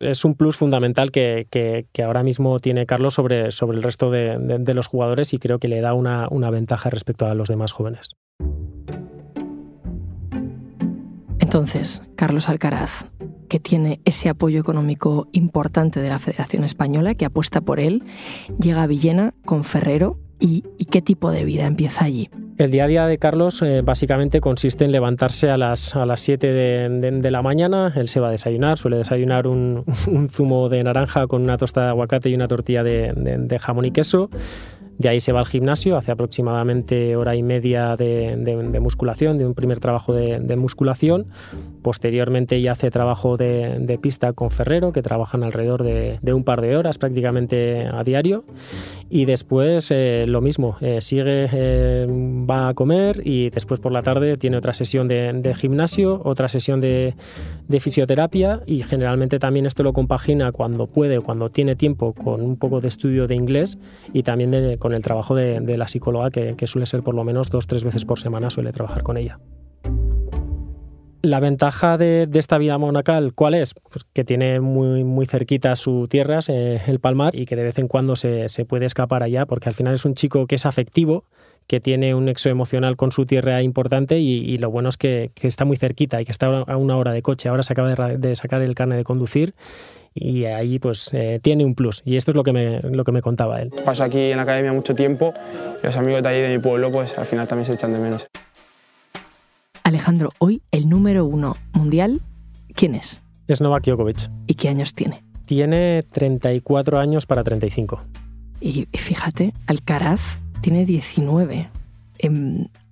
Es 0.00 0.24
un 0.24 0.34
plus 0.34 0.56
fundamental 0.56 1.10
que, 1.10 1.46
que, 1.50 2.02
ahora 2.02 2.22
mismo 2.22 2.60
tiene 2.60 2.86
Carlos 2.86 3.14
sobre, 3.14 3.50
sobre 3.50 3.76
el 3.76 3.82
resto 3.82 4.10
de, 4.12 4.38
de, 4.38 4.58
de, 4.58 4.74
los 4.74 4.86
jugadores 4.86 5.34
y 5.34 5.38
creo 5.38 5.58
que 5.58 5.66
le 5.66 5.80
da 5.80 5.92
una, 5.92 6.28
una 6.30 6.50
ventaja 6.50 6.88
respecto 6.88 7.26
a 7.26 7.34
los 7.34 7.48
demás 7.48 7.72
jóvenes. 7.72 8.10
Entonces, 11.40 12.02
Carlos 12.14 12.48
Alcaraz, 12.48 13.06
que 13.48 13.58
tiene 13.58 14.00
ese 14.04 14.28
apoyo 14.28 14.60
económico 14.60 15.28
importante 15.32 15.98
de 15.98 16.10
la 16.10 16.18
Federación 16.18 16.62
Española, 16.62 17.14
que 17.14 17.24
apuesta 17.24 17.62
por 17.62 17.80
él, 17.80 18.04
llega 18.60 18.82
a 18.82 18.86
Villena 18.86 19.34
con 19.44 19.64
Ferrero, 19.64 20.18
¿Y, 20.40 20.64
¿Y, 20.78 20.84
qué 20.84 21.02
tipo 21.02 21.30
de 21.30 21.44
vida 21.44 21.66
empieza 21.66 22.04
allí? 22.04 22.30
El 22.58 22.70
día 22.70 22.84
a 22.84 22.86
día 22.86 23.06
de 23.06 23.18
Carlos 23.18 23.60
eh, 23.62 23.82
básicamente 23.82 24.40
consiste 24.40 24.84
en 24.84 24.92
levantarse 24.92 25.50
a 25.50 25.56
las, 25.56 25.96
a 25.96 26.06
las 26.06 26.20
7 26.20 26.46
de, 26.46 26.88
de, 26.88 27.10
de, 27.10 27.30
la 27.30 27.42
mañana, 27.42 27.92
él 27.96 28.08
se 28.08 28.20
va 28.20 28.28
a 28.28 28.30
desayunar, 28.30 28.78
suele 28.78 28.98
desayunar 28.98 29.46
un, 29.46 29.84
un, 30.06 30.28
zumo 30.28 30.68
de 30.68 30.82
naranja 30.84 31.26
con 31.26 31.42
una 31.42 31.56
tosta 31.56 31.82
de 31.82 31.88
aguacate 31.88 32.30
y 32.30 32.34
una 32.34 32.46
tortilla 32.46 32.82
de, 32.82 33.12
de 33.14 33.58
jamón 33.58 33.84
y 33.84 33.90
queso. 33.90 34.30
De 34.98 35.08
ahí 35.08 35.20
se 35.20 35.32
va 35.32 35.40
al 35.40 35.46
gimnasio, 35.46 35.96
hace 35.96 36.12
aproximadamente 36.12 37.16
hora 37.16 37.36
y 37.36 37.42
media 37.42 37.96
de, 37.96 38.36
de, 38.36 38.56
de 38.56 38.80
musculación, 38.80 39.38
de 39.38 39.46
un 39.46 39.54
primer 39.54 39.80
trabajo 39.80 40.12
de, 40.12 40.56
musculación. 40.56 41.26
Posteriormente 41.82 42.60
ya 42.60 42.72
hace 42.72 42.90
trabajo 42.90 43.36
de, 43.36 43.98
pista 44.02 44.32
con 44.32 44.50
Ferrero, 44.50 44.92
que 44.92 45.02
trabajan 45.02 45.42
alrededor 45.42 45.82
de, 45.82 46.32
un 46.32 46.44
par 46.44 46.60
de 46.60 46.76
horas 46.76 46.98
prácticamente 46.98 47.86
a 47.86 48.02
diario. 48.04 48.44
Y 49.10 49.24
después 49.24 49.90
eh, 49.90 50.26
lo 50.28 50.40
mismo, 50.40 50.76
eh, 50.80 51.00
sigue, 51.00 51.48
eh, 51.52 52.06
va 52.08 52.68
a 52.68 52.74
comer 52.74 53.22
y 53.24 53.50
después 53.50 53.80
por 53.80 53.92
la 53.92 54.02
tarde 54.02 54.36
tiene 54.36 54.56
otra 54.58 54.74
sesión 54.74 55.08
de, 55.08 55.54
gimnasio, 55.56 56.20
otra 56.24 56.48
sesión 56.48 56.80
de, 56.80 57.14
fisioterapia 57.80 58.62
y 58.66 58.82
generalmente 58.82 59.38
también 59.38 59.66
esto 59.66 59.82
lo 59.82 59.92
compagina 59.92 60.52
cuando 60.52 60.86
puede, 60.86 61.20
cuando 61.20 61.48
tiene 61.48 61.76
tiempo, 61.76 62.12
con 62.12 62.42
un 62.42 62.56
poco 62.56 62.80
de 62.80 62.88
estudio 62.88 63.26
de 63.26 63.34
inglés 63.34 63.78
y 64.12 64.22
también 64.24 64.50
de, 64.50 64.78
con 64.78 64.87
el 64.94 65.02
trabajo 65.02 65.34
de, 65.34 65.76
la 65.76 65.88
psicóloga, 65.88 66.30
que, 66.30 66.66
suele 66.66 66.86
ser 66.86 67.02
por 67.02 67.14
lo 67.14 67.24
menos 67.24 67.50
dos 67.50 67.66
tres 67.66 67.84
veces 67.84 68.04
por 68.04 68.18
semana, 68.18 68.50
suele 68.50 68.72
trabajar 68.72 69.02
con 69.02 69.16
ella. 69.16 69.38
La 71.22 71.40
ventaja 71.40 71.98
de, 71.98 72.28
esta 72.34 72.58
vida 72.58 72.78
monacal, 72.78 73.34
¿cuál 73.34 73.54
es? 73.54 73.74
Pues 73.74 74.04
que 74.12 74.24
tiene 74.24 74.60
muy, 74.60 75.04
muy 75.04 75.26
cerquita 75.26 75.74
su 75.76 76.06
tierra, 76.08 76.38
el 76.46 77.00
Palmar, 77.00 77.34
y 77.34 77.46
que 77.46 77.56
de 77.56 77.64
vez 77.64 77.78
en 77.78 77.88
cuando 77.88 78.16
se, 78.16 78.46
puede 78.66 78.86
escapar 78.86 79.22
allá, 79.22 79.46
porque 79.46 79.68
al 79.68 79.74
final 79.74 79.94
es 79.94 80.04
un 80.04 80.14
chico 80.14 80.46
que 80.46 80.54
es 80.54 80.66
afectivo, 80.66 81.24
que 81.66 81.80
tiene 81.80 82.14
un 82.14 82.24
nexo 82.24 82.48
emocional 82.48 82.96
con 82.96 83.12
su 83.12 83.26
tierra 83.26 83.62
importante 83.62 84.18
y, 84.20 84.56
lo 84.58 84.70
bueno 84.70 84.88
es 84.88 84.96
que, 84.96 85.32
está 85.42 85.64
muy 85.64 85.76
cerquita 85.76 86.20
y 86.20 86.24
que 86.24 86.32
está 86.32 86.46
a 86.46 86.76
una 86.76 86.96
hora 86.96 87.12
de 87.12 87.20
coche. 87.20 87.48
Ahora 87.48 87.62
se 87.62 87.72
acaba 87.72 87.94
de, 87.94 88.16
de 88.16 88.36
sacar 88.36 88.62
el 88.62 88.74
carnet 88.74 88.98
de 88.98 89.04
conducir 89.04 89.54
y 90.14 90.44
ahí 90.44 90.78
pues 90.78 91.10
eh, 91.12 91.40
tiene 91.42 91.64
un 91.64 91.74
plus 91.74 92.02
y 92.04 92.16
esto 92.16 92.30
es 92.30 92.36
lo 92.36 92.44
que, 92.44 92.52
me, 92.52 92.80
lo 92.80 93.04
que 93.04 93.12
me 93.12 93.22
contaba 93.22 93.60
él. 93.60 93.70
Paso 93.84 94.04
aquí 94.04 94.30
en 94.30 94.36
la 94.36 94.42
academia 94.42 94.72
mucho 94.72 94.94
tiempo 94.94 95.32
y 95.82 95.86
los 95.86 95.96
amigos 95.96 96.22
de 96.22 96.28
ahí 96.28 96.40
de 96.40 96.56
mi 96.56 96.62
pueblo 96.62 96.90
pues 96.90 97.18
al 97.18 97.26
final 97.26 97.48
también 97.48 97.64
se 97.64 97.74
echan 97.74 97.92
de 97.92 97.98
menos. 97.98 98.28
Alejandro, 99.84 100.30
hoy 100.38 100.62
el 100.70 100.88
número 100.88 101.24
uno 101.24 101.56
mundial, 101.72 102.20
¿quién 102.74 102.94
es? 102.94 103.22
Es 103.46 103.60
Novak 103.60 103.84
Djokovic. 103.84 104.30
¿Y 104.46 104.54
qué 104.54 104.68
años 104.68 104.92
tiene? 104.94 105.24
Tiene 105.46 106.04
34 106.12 106.98
años 106.98 107.24
para 107.24 107.42
35. 107.42 108.02
Y 108.60 108.86
fíjate, 108.92 109.54
Alcaraz 109.66 110.20
tiene 110.60 110.84
19. 110.84 111.70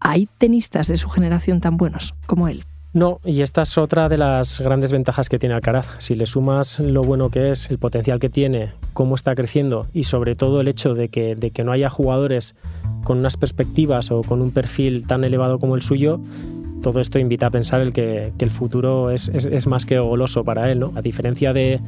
¿Hay 0.00 0.28
tenistas 0.38 0.86
de 0.86 0.96
su 0.96 1.08
generación 1.10 1.60
tan 1.60 1.76
buenos 1.76 2.14
como 2.26 2.48
él? 2.48 2.64
No, 2.96 3.20
y 3.26 3.42
esta 3.42 3.60
es 3.60 3.76
otra 3.76 4.08
de 4.08 4.16
las 4.16 4.58
grandes 4.58 4.90
ventajas 4.90 5.28
que 5.28 5.38
tiene 5.38 5.54
Alcaraz. 5.54 5.86
Si 5.98 6.14
le 6.14 6.24
sumas 6.24 6.80
lo 6.80 7.02
bueno 7.02 7.28
que 7.28 7.50
es, 7.50 7.68
el 7.70 7.78
potencial 7.78 8.18
que 8.18 8.30
tiene, 8.30 8.72
cómo 8.94 9.16
está 9.16 9.34
creciendo 9.34 9.86
y 9.92 10.04
sobre 10.04 10.34
todo 10.34 10.62
el 10.62 10.68
hecho 10.68 10.94
de 10.94 11.10
que, 11.10 11.36
de 11.36 11.50
que 11.50 11.62
no 11.62 11.72
haya 11.72 11.90
jugadores 11.90 12.54
con 13.04 13.18
unas 13.18 13.36
perspectivas 13.36 14.10
o 14.10 14.22
con 14.22 14.40
un 14.40 14.50
perfil 14.50 15.06
tan 15.06 15.24
elevado 15.24 15.58
como 15.58 15.74
el 15.74 15.82
suyo, 15.82 16.20
todo 16.86 17.00
esto 17.00 17.18
invita 17.18 17.46
a 17.46 17.50
pensar 17.50 17.80
el 17.80 17.92
que, 17.92 18.32
el 18.38 18.50
futuro 18.50 19.10
es, 19.10 19.66
más 19.66 19.84
que 19.84 19.98
goloso 19.98 20.44
para 20.44 20.70
él, 20.70 20.78
¿no? 20.78 20.92
A 20.94 21.02
diferencia 21.02 21.52
de, 21.52 21.80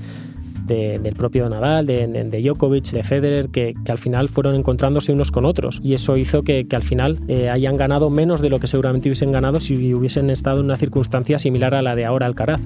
de, 0.67 0.99
del 0.99 1.15
propio 1.15 1.49
Nadal, 1.49 1.87
de, 1.87 2.09
de, 2.09 2.43
Djokovic, 2.43 2.91
de 2.91 3.05
Federer, 3.05 3.49
que, 3.49 3.75
al 3.89 3.99
final 3.99 4.29
fueron 4.29 4.57
encontrándose 4.57 5.13
unos 5.13 5.31
con 5.31 5.45
otros. 5.45 5.81
Y 5.85 5.95
eso 5.95 6.17
hizo 6.17 6.43
que, 6.43 6.67
al 6.73 6.83
final 6.83 7.21
eh, 7.29 7.49
hayan 7.49 7.77
ganado 7.77 8.11
menos 8.11 8.41
de 8.41 8.51
lo 8.51 8.59
que 8.59 8.67
seguramente 8.67 9.09
hubiesen 9.09 9.31
ganado 9.31 9.61
si 9.61 9.95
hubiesen 9.95 10.31
estado 10.31 10.59
en 10.59 10.65
una 10.65 10.75
circunstancia 10.75 11.39
similar 11.39 11.77
a 11.77 11.83
la 11.83 11.95
de 11.95 12.05
ahora 12.05 12.27
Alcaraz. 12.27 12.61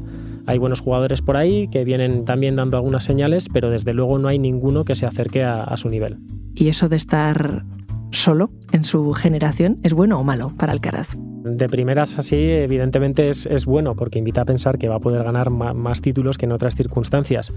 Hay 0.46 0.56
buenos 0.56 0.80
jugadores 0.80 1.20
por 1.20 1.36
ahí 1.36 1.68
que 1.68 1.84
vienen 1.84 2.24
también 2.24 2.56
dando 2.56 2.78
algunas 2.78 3.04
señales, 3.04 3.50
pero 3.52 3.68
desde 3.68 3.92
luego 3.92 4.18
no 4.18 4.28
hay 4.28 4.38
ninguno 4.38 4.86
que 4.86 4.94
se 4.94 5.04
acerque 5.04 5.44
a 5.44 5.76
su 5.76 5.90
nivel. 5.90 6.16
¿Y 6.54 6.68
eso 6.68 6.88
de 6.88 6.96
estar 6.96 7.66
solo 8.10 8.52
en 8.72 8.84
su 8.84 9.12
generación 9.12 9.80
es 9.82 9.92
bueno 9.92 10.18
o 10.18 10.24
malo 10.24 10.54
para 10.56 10.72
Alcaraz? 10.72 11.14
De 11.44 11.68
primeras 11.68 12.18
así, 12.20 12.36
evidentemente 12.36 13.28
es, 13.28 13.46
es, 13.46 13.66
bueno 13.66 13.96
porque 13.96 14.20
invita 14.20 14.42
a 14.42 14.44
pensar 14.44 14.78
que 14.78 14.88
va 14.88 14.96
a 14.96 15.00
poder 15.00 15.24
ganar 15.24 15.50
más, 15.50 16.00
títulos 16.00 16.38
que 16.38 16.46
en 16.46 16.52
otras 16.52 16.76
circunstancias. 16.76 17.52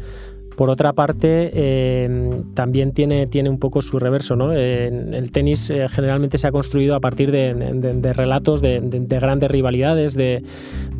Por 0.55 0.69
otra 0.69 0.93
parte, 0.93 1.51
eh, 1.53 2.31
también 2.53 2.93
tiene, 2.93 3.27
tiene 3.27 3.49
un 3.49 3.59
poco 3.59 3.81
su 3.81 3.99
reverso. 3.99 4.35
¿no? 4.35 4.53
Eh, 4.53 4.87
el 4.87 5.31
tenis 5.31 5.69
eh, 5.69 5.87
generalmente 5.89 6.37
se 6.37 6.47
ha 6.47 6.51
construido 6.51 6.95
a 6.95 6.99
partir 6.99 7.31
de, 7.31 7.53
de, 7.53 7.93
de 7.93 8.13
relatos 8.13 8.61
de, 8.61 8.79
de, 8.81 9.19
grandes 9.19 9.49
rivalidades, 9.49 10.13
de, 10.15 10.43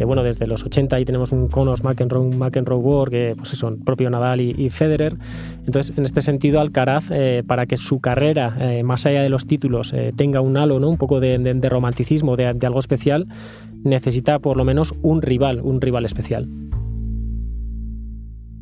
bueno, 0.06 0.24
desde 0.24 0.48
los 0.48 0.64
80 0.64 0.96
ahí 0.96 1.06
tenemos 1.06 1.32
un 1.32 1.48
Connors 1.48 1.84
McEnroe, 1.84 2.36
McEnroe 2.36 2.80
War, 2.80 3.10
que 3.10 3.34
pues 3.38 3.54
eso, 3.54 3.76
propio 3.86 4.10
Nadal 4.10 4.42
y, 4.42 4.56
y, 4.58 4.70
Federer. 4.70 5.16
Entonces, 5.66 5.98
en 5.98 6.04
este 6.04 6.22
sentido, 6.22 6.60
Alcaraz, 6.60 7.10
eh, 7.12 7.44
para 7.46 7.66
que 7.66 7.78
su 7.78 8.00
carrera, 8.00 8.56
eh, 8.60 8.84
más 8.84 9.06
allá 9.06 9.22
de 9.22 9.30
los 9.30 9.46
títulos, 9.46 9.94
eh, 9.94 10.14
tenga 10.16 10.42
un 10.42 10.58
halo, 10.58 10.80
¿no? 10.80 10.90
un 10.90 10.98
poco 10.98 11.20
de, 11.20 11.36
romanticismo, 11.70 12.36
de 12.36 12.48
algo 12.48 12.80
especial, 12.80 13.28
necesita 13.84 14.40
por 14.40 14.58
lo 14.58 14.66
menos 14.66 14.94
un 15.02 15.22
rival, 15.22 15.62
un 15.62 15.82
rival 15.82 16.06
especial. 16.06 16.48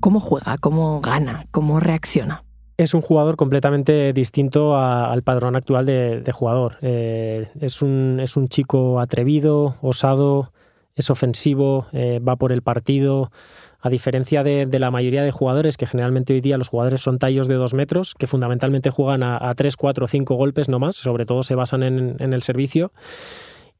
¿Cómo 0.04 0.20
juega? 0.20 0.58
¿Cómo 0.58 1.00
gana? 1.00 1.46
¿Cómo 1.52 1.80
reacciona? 1.80 2.44
Es 2.76 2.94
un 2.94 3.00
jugador 3.00 3.38
completamente 3.38 4.12
distinto 4.12 4.76
al 4.78 5.24
padrón 5.24 5.56
actual 5.56 5.86
de, 5.86 6.20
de 6.20 6.32
jugador. 6.34 6.76
Eh, 6.82 7.48
es, 7.62 7.82
un, 7.82 8.20
es, 8.22 8.36
un, 8.36 8.50
chico 8.50 9.00
atrevido, 9.00 9.78
osado, 9.82 10.52
es 10.98 11.10
ofensivo, 11.10 11.88
eh, 11.94 12.20
va 12.20 12.36
por 12.36 12.52
el 12.52 12.64
partido. 12.64 13.32
A 13.80 13.88
diferencia 13.88 14.44
de, 14.44 14.68
la 14.78 14.92
mayoría 14.92 15.24
de 15.24 15.32
jugadores, 15.32 15.78
que 15.78 15.88
generalmente 15.88 16.34
hoy 16.34 16.42
día 16.42 16.58
los 16.58 16.68
jugadores 16.68 17.00
son 17.00 17.18
tallos 17.18 17.48
de 17.48 17.56
dos 17.56 17.74
metros, 17.74 18.14
que 18.14 18.28
fundamentalmente 18.28 18.90
juegan 18.90 19.24
a, 19.24 19.54
tres, 19.56 19.78
cuatro, 19.78 20.08
cinco 20.08 20.36
golpes 20.36 20.68
no 20.68 20.80
más, 20.80 20.98
sobre 20.98 21.26
todo 21.26 21.44
se 21.44 21.56
basan 21.56 21.82
en 21.82 22.34
el 22.34 22.42
servicio. 22.42 22.92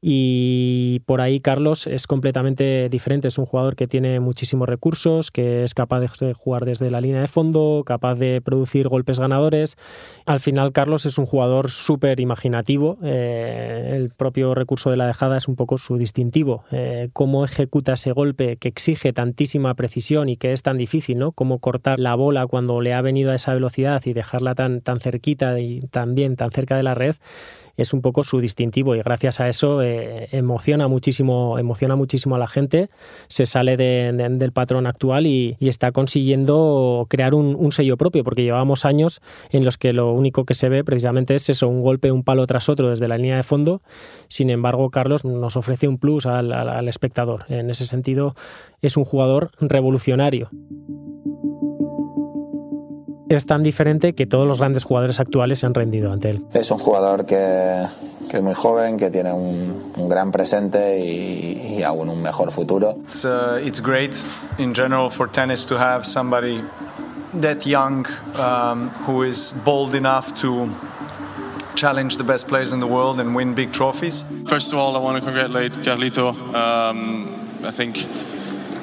Y 0.06 1.00
por 1.06 1.22
ahí 1.22 1.40
Carlos 1.40 1.86
es 1.86 2.06
completamente 2.06 2.90
diferente. 2.90 3.28
Es 3.28 3.38
un 3.38 3.46
jugador 3.46 3.74
que 3.74 3.86
tiene 3.86 4.20
muchísimos 4.20 4.68
recursos, 4.68 5.30
que 5.30 5.64
es 5.64 5.72
capaz 5.72 6.00
de 6.00 6.34
jugar 6.34 6.66
desde 6.66 6.90
la 6.90 7.00
línea 7.00 7.22
de 7.22 7.26
fondo, 7.26 7.84
capaz 7.86 8.16
de 8.16 8.42
producir 8.42 8.86
golpes 8.88 9.18
ganadores. 9.18 9.78
Al 10.26 10.40
final 10.40 10.72
Carlos 10.72 11.06
es 11.06 11.16
un 11.16 11.24
jugador 11.24 11.70
súper 11.70 12.20
imaginativo. 12.20 12.98
Eh, 13.02 13.92
el 13.94 14.10
propio 14.10 14.54
recurso 14.54 14.90
de 14.90 14.98
la 14.98 15.06
dejada 15.06 15.38
es 15.38 15.48
un 15.48 15.56
poco 15.56 15.78
su 15.78 15.96
distintivo. 15.96 16.64
Eh, 16.70 17.08
cómo 17.14 17.42
ejecuta 17.42 17.94
ese 17.94 18.12
golpe 18.12 18.58
que 18.58 18.68
exige 18.68 19.14
tantísima 19.14 19.72
precisión 19.72 20.28
y 20.28 20.36
que 20.36 20.52
es 20.52 20.62
tan 20.62 20.76
difícil, 20.76 21.16
¿no? 21.16 21.32
Cómo 21.32 21.60
cortar 21.60 21.98
la 21.98 22.14
bola 22.14 22.46
cuando 22.46 22.82
le 22.82 22.92
ha 22.92 23.00
venido 23.00 23.32
a 23.32 23.36
esa 23.36 23.54
velocidad 23.54 24.02
y 24.04 24.12
dejarla 24.12 24.54
tan, 24.54 24.82
tan 24.82 25.00
cerquita 25.00 25.58
y 25.58 25.80
también 25.90 26.36
tan 26.36 26.50
cerca 26.50 26.76
de 26.76 26.82
la 26.82 26.92
red 26.92 27.16
es 27.76 27.92
un 27.92 28.02
poco 28.02 28.24
su 28.24 28.40
distintivo 28.40 28.94
y 28.94 29.02
gracias 29.02 29.40
a 29.40 29.48
eso 29.48 29.82
eh, 29.82 30.28
emociona 30.32 30.88
muchísimo, 30.88 31.58
emociona 31.58 31.96
muchísimo 31.96 32.36
a 32.36 32.38
la 32.38 32.48
gente, 32.48 32.90
se 33.28 33.46
sale 33.46 33.76
del 33.76 34.52
patrón 34.52 34.86
actual 34.86 35.26
y, 35.26 35.56
está 35.60 35.90
consiguiendo 35.90 37.06
crear 37.10 37.34
un, 37.34 37.72
sello 37.72 37.96
propio, 37.96 38.22
porque 38.22 38.42
llevábamos 38.42 38.84
años 38.84 39.20
en 39.50 39.64
los 39.64 39.76
que 39.76 39.92
lo 39.92 40.12
único 40.12 40.44
que 40.44 40.54
se 40.54 40.68
ve 40.68 40.84
precisamente 40.84 41.34
es 41.34 41.48
eso, 41.48 41.68
un 41.68 41.82
golpe, 41.82 42.12
un 42.12 42.22
palo 42.22 42.46
tras 42.46 42.68
otro 42.68 42.90
desde 42.90 43.08
la 43.08 43.16
línea 43.16 43.36
de 43.36 43.42
fondo. 43.42 43.80
Sin 44.28 44.50
embargo, 44.50 44.90
Carlos 44.90 45.24
nos 45.24 45.56
ofrece 45.56 45.88
un 45.88 45.98
plus 45.98 46.26
al 46.26 46.86
espectador. 46.86 47.46
En 47.48 47.70
ese 47.70 47.86
sentido, 47.86 48.36
es 48.82 48.96
un 48.96 49.04
jugador 49.04 49.50
revolucionario 49.58 50.50
es 53.28 53.46
tan 53.46 53.62
diferente 53.62 54.12
que 54.14 54.26
todos 54.26 54.46
los 54.46 54.58
grandes 54.58 54.84
jugadores 54.84 55.20
actuales 55.20 55.60
se 55.60 55.66
han 55.66 55.74
rendido 55.74 56.12
ante 56.12 56.30
él. 56.30 56.44
Es 56.52 56.70
un 56.70 56.78
jugador 56.78 57.26
que, 57.26 57.86
que 58.30 58.36
es 58.36 58.42
muy 58.42 58.54
joven, 58.54 58.96
que 58.96 59.10
tiene 59.10 59.32
un, 59.32 59.92
un 59.96 60.08
gran 60.08 60.30
presente 60.30 60.98
y, 60.98 61.78
y, 61.78 61.82
aún 61.82 62.08
un 62.08 62.22
mejor 62.22 62.50
futuro. 62.50 62.96
It's, 63.02 63.24
uh, 63.24 63.58
it's 63.62 63.80
great 63.80 64.16
in 64.58 64.74
general 64.74 65.10
for 65.10 65.28
tennis 65.30 65.66
to 65.66 65.76
have 65.76 66.04
somebody 66.04 66.62
that 67.40 67.66
young 67.66 68.06
um, 68.36 68.90
who 69.06 69.24
is 69.24 69.52
bold 69.64 69.94
enough 69.94 70.34
to 70.40 70.68
challenge 71.74 72.16
the 72.16 72.24
best 72.24 72.46
players 72.46 72.72
in 72.72 72.80
the 72.80 72.86
world 72.86 73.20
and 73.20 73.34
win 73.34 73.54
big 73.54 73.72
trophies. 73.72 74.24
First 74.46 74.72
of 74.72 74.78
all, 74.78 74.96
I 74.96 75.00
want 75.00 75.18
to 75.18 75.24
congratulate 75.24 75.72
Carlito. 75.82 76.32
Um, 76.54 77.28
I 77.64 77.72
think 77.72 78.06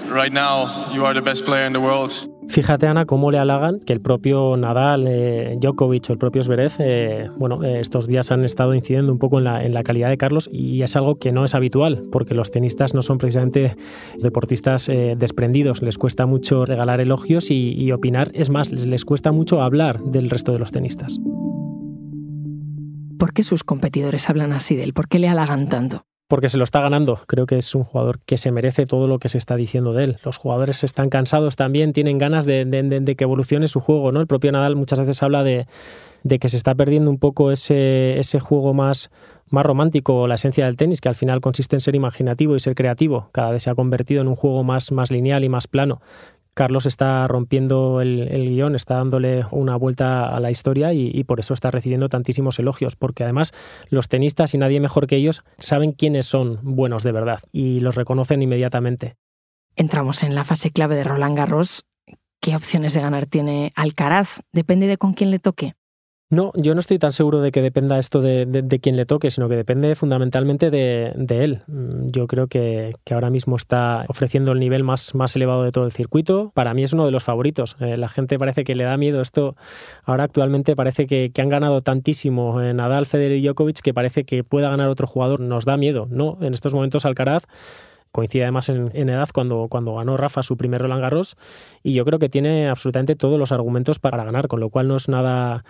right 0.09 0.33
now 0.33 0.91
you 0.91 1.05
are 1.05 1.13
the 1.13 1.21
best 1.21 1.45
player 1.45 1.65
in 1.65 1.73
the 1.73 1.79
world. 1.79 2.30
Fíjate, 2.51 2.85
Ana, 2.85 3.05
cómo 3.05 3.31
le 3.31 3.37
halagan 3.37 3.79
que 3.79 3.93
el 3.93 4.01
propio 4.01 4.57
Nadal, 4.57 5.07
eh, 5.07 5.55
Djokovic 5.57 6.09
o 6.09 6.11
el 6.11 6.19
propio 6.19 6.43
Zverev, 6.43 6.73
eh, 6.79 7.29
bueno, 7.37 7.63
eh, 7.63 7.79
estos 7.79 8.07
días 8.07 8.29
han 8.29 8.43
estado 8.43 8.75
incidiendo 8.75 9.13
un 9.13 9.19
poco 9.19 9.37
en 9.37 9.45
la, 9.45 9.83
calidad 9.83 10.09
de 10.09 10.17
Carlos 10.17 10.49
y 10.51 10.81
es 10.81 10.97
algo 10.97 11.15
que 11.15 11.31
no 11.31 11.45
es 11.45 11.55
habitual, 11.55 12.03
porque 12.11 12.33
los 12.33 12.51
tenistas 12.51 12.93
no 12.93 13.03
son 13.03 13.19
precisamente 13.19 13.77
deportistas 14.19 14.87
desprendidos. 14.87 15.81
Les 15.81 15.97
cuesta 15.97 16.25
mucho 16.25 16.65
regalar 16.65 16.99
elogios 16.99 17.51
y, 17.51 17.71
y 17.71 17.93
opinar. 17.93 18.31
Es 18.33 18.49
más, 18.49 18.69
les, 18.69 18.85
les 18.85 19.05
cuesta 19.05 19.31
mucho 19.31 19.61
hablar 19.61 20.01
del 20.03 20.29
resto 20.29 20.51
de 20.51 20.59
los 20.59 20.73
tenistas. 20.73 21.19
¿Por 23.17 23.31
qué 23.31 23.43
sus 23.43 23.63
competidores 23.63 24.29
hablan 24.29 24.51
así 24.51 24.75
de 24.75 24.83
él? 24.83 24.93
¿Por 24.93 25.07
qué 25.07 25.19
le 25.19 25.29
halagan 25.29 25.69
tanto? 25.69 26.03
Porque 26.31 26.47
se 26.47 26.57
lo 26.57 26.63
está 26.63 26.79
ganando. 26.79 27.19
Creo 27.27 27.45
que 27.45 27.57
es 27.57 27.75
un 27.75 27.83
jugador 27.83 28.19
que 28.25 28.37
se 28.37 28.53
merece 28.53 28.85
todo 28.85 29.05
lo 29.09 29.19
que 29.19 29.27
se 29.27 29.37
está 29.37 29.57
diciendo 29.57 29.91
de 29.91 30.05
él. 30.05 30.17
Los 30.23 30.37
jugadores 30.37 30.81
están 30.85 31.09
cansados 31.09 31.57
también, 31.57 31.91
tienen 31.91 32.17
ganas 32.19 32.45
de, 32.45 33.15
que 33.17 33.23
evolucione 33.25 33.67
su 33.67 33.81
juego. 33.81 34.13
¿no? 34.13 34.21
El 34.21 34.27
propio 34.27 34.49
Nadal 34.53 34.77
muchas 34.77 34.99
veces 34.99 35.21
habla 35.23 35.43
de, 35.43 35.67
que 36.39 36.47
se 36.47 36.55
está 36.55 36.73
perdiendo 36.73 37.11
un 37.11 37.17
poco 37.17 37.51
ese, 37.51 38.17
ese 38.17 38.39
juego 38.39 38.73
más, 38.73 39.11
más 39.49 39.65
romántico, 39.65 40.25
la 40.25 40.35
esencia 40.35 40.67
del 40.67 40.77
tenis, 40.77 41.01
que 41.01 41.09
al 41.09 41.15
final 41.15 41.41
consiste 41.41 41.75
en 41.75 41.81
ser 41.81 41.95
imaginativo 41.95 42.55
y 42.55 42.61
ser 42.61 42.75
creativo. 42.75 43.27
Cada 43.33 43.51
vez 43.51 43.63
se 43.63 43.69
ha 43.69 43.75
convertido 43.75 44.21
en 44.21 44.29
un 44.29 44.35
juego 44.37 44.63
más, 44.63 44.93
más 44.93 45.11
lineal 45.11 45.43
y 45.43 45.49
más 45.49 45.67
plano. 45.67 45.99
Carlos 46.53 46.85
está 46.85 47.27
rompiendo 47.27 48.01
el, 48.01 48.27
guion, 48.49 48.75
está 48.75 48.95
dándole 48.95 49.45
una 49.51 49.75
vuelta 49.77 50.27
a 50.27 50.39
la 50.39 50.51
historia 50.51 50.93
y, 50.93 51.23
por 51.23 51.39
eso 51.39 51.53
está 51.53 51.71
recibiendo 51.71 52.09
tantísimos 52.09 52.59
elogios, 52.59 52.95
porque 52.95 53.23
además 53.23 53.53
los 53.89 54.09
tenistas 54.09 54.53
y 54.53 54.57
nadie 54.57 54.79
mejor 54.79 55.07
que 55.07 55.15
ellos 55.15 55.43
saben 55.59 55.93
quiénes 55.93 56.25
son 56.25 56.59
buenos 56.61 57.03
de 57.03 57.11
verdad 57.13 57.39
y 57.51 57.79
los 57.79 57.95
reconocen 57.95 58.41
inmediatamente. 58.41 59.15
Entramos 59.75 60.23
en 60.23 60.35
la 60.35 60.43
fase 60.43 60.71
clave 60.71 60.95
de 60.95 61.05
Roland 61.05 61.37
Garros. 61.37 61.85
¿Qué 62.41 62.55
opciones 62.55 62.93
de 62.93 63.01
ganar 63.01 63.27
tiene 63.27 63.71
Alcaraz? 63.75 64.41
Depende 64.51 64.87
de 64.87 64.97
con 64.97 65.13
quién 65.13 65.31
le 65.31 65.39
toque. 65.39 65.75
No, 66.31 66.53
yo 66.55 66.73
no 66.75 66.79
estoy 66.79 66.97
tan 66.97 67.11
seguro 67.11 67.41
de 67.41 67.51
que 67.51 67.61
dependa 67.61 67.99
esto 67.99 68.21
de, 68.21 68.45
de, 68.45 68.79
quién 68.79 68.95
le 68.95 69.05
toque, 69.05 69.29
sino 69.31 69.49
que 69.49 69.57
depende 69.57 69.93
fundamentalmente 69.95 70.71
de, 70.71 71.13
él. 71.27 71.59
Mm, 71.67 72.07
yo 72.07 72.25
creo 72.25 72.47
que, 72.47 72.95
ahora 73.11 73.29
mismo 73.29 73.57
está 73.57 74.05
ofreciendo 74.07 74.53
el 74.53 74.59
nivel 74.61 74.85
más, 74.85 75.13
más 75.13 75.35
elevado 75.35 75.63
de 75.63 75.73
todo 75.73 75.83
el 75.85 75.91
circuito. 75.91 76.53
Para 76.55 76.73
mí 76.73 76.83
es 76.83 76.93
uno 76.93 77.05
de 77.05 77.11
los 77.11 77.25
favoritos. 77.25 77.75
Eh, 77.81 77.97
la 77.97 78.07
gente 78.07 78.39
parece 78.39 78.63
que 78.63 78.75
le 78.75 78.85
da 78.85 78.95
miedo 78.95 79.21
esto. 79.21 79.57
Ahora 80.05 80.23
actualmente 80.23 80.73
parece 80.73 81.05
que, 81.05 81.33
han 81.37 81.49
ganado 81.49 81.81
tantísimo 81.81 82.61
Nadal, 82.61 83.07
Federer 83.07 83.37
y 83.37 83.41
Djokovic 83.41 83.81
que 83.81 83.93
parece 83.93 84.23
que 84.23 84.45
pueda 84.45 84.69
ganar 84.69 84.87
otro 84.87 85.07
jugador. 85.07 85.41
Nos 85.41 85.65
da 85.65 85.75
miedo, 85.75 86.07
¿no? 86.09 86.37
En 86.39 86.53
estos 86.53 86.73
momentos 86.73 87.05
Alcaraz 87.05 87.43
coincide 88.11 88.43
además 88.43 88.69
en, 88.69 89.09
edad 89.09 89.29
cuando, 89.33 89.67
cuando 89.69 89.95
ganó 89.95 90.17
Rafa 90.17 90.43
su 90.43 90.57
primer 90.57 90.81
Roland 90.81 91.01
Garros 91.01 91.37
y 91.81 91.93
yo 91.93 92.05
creo 92.05 92.19
que 92.19 92.29
tiene 92.29 92.69
absolutamente 92.69 93.15
todos 93.15 93.39
los 93.39 93.51
argumentos 93.51 93.99
para 93.99 94.23
ganar, 94.23 94.47
con 94.47 94.59
lo 94.59 94.69
cual 94.69 94.87
no 94.87 94.97
es 94.97 95.07
nada, 95.07 95.63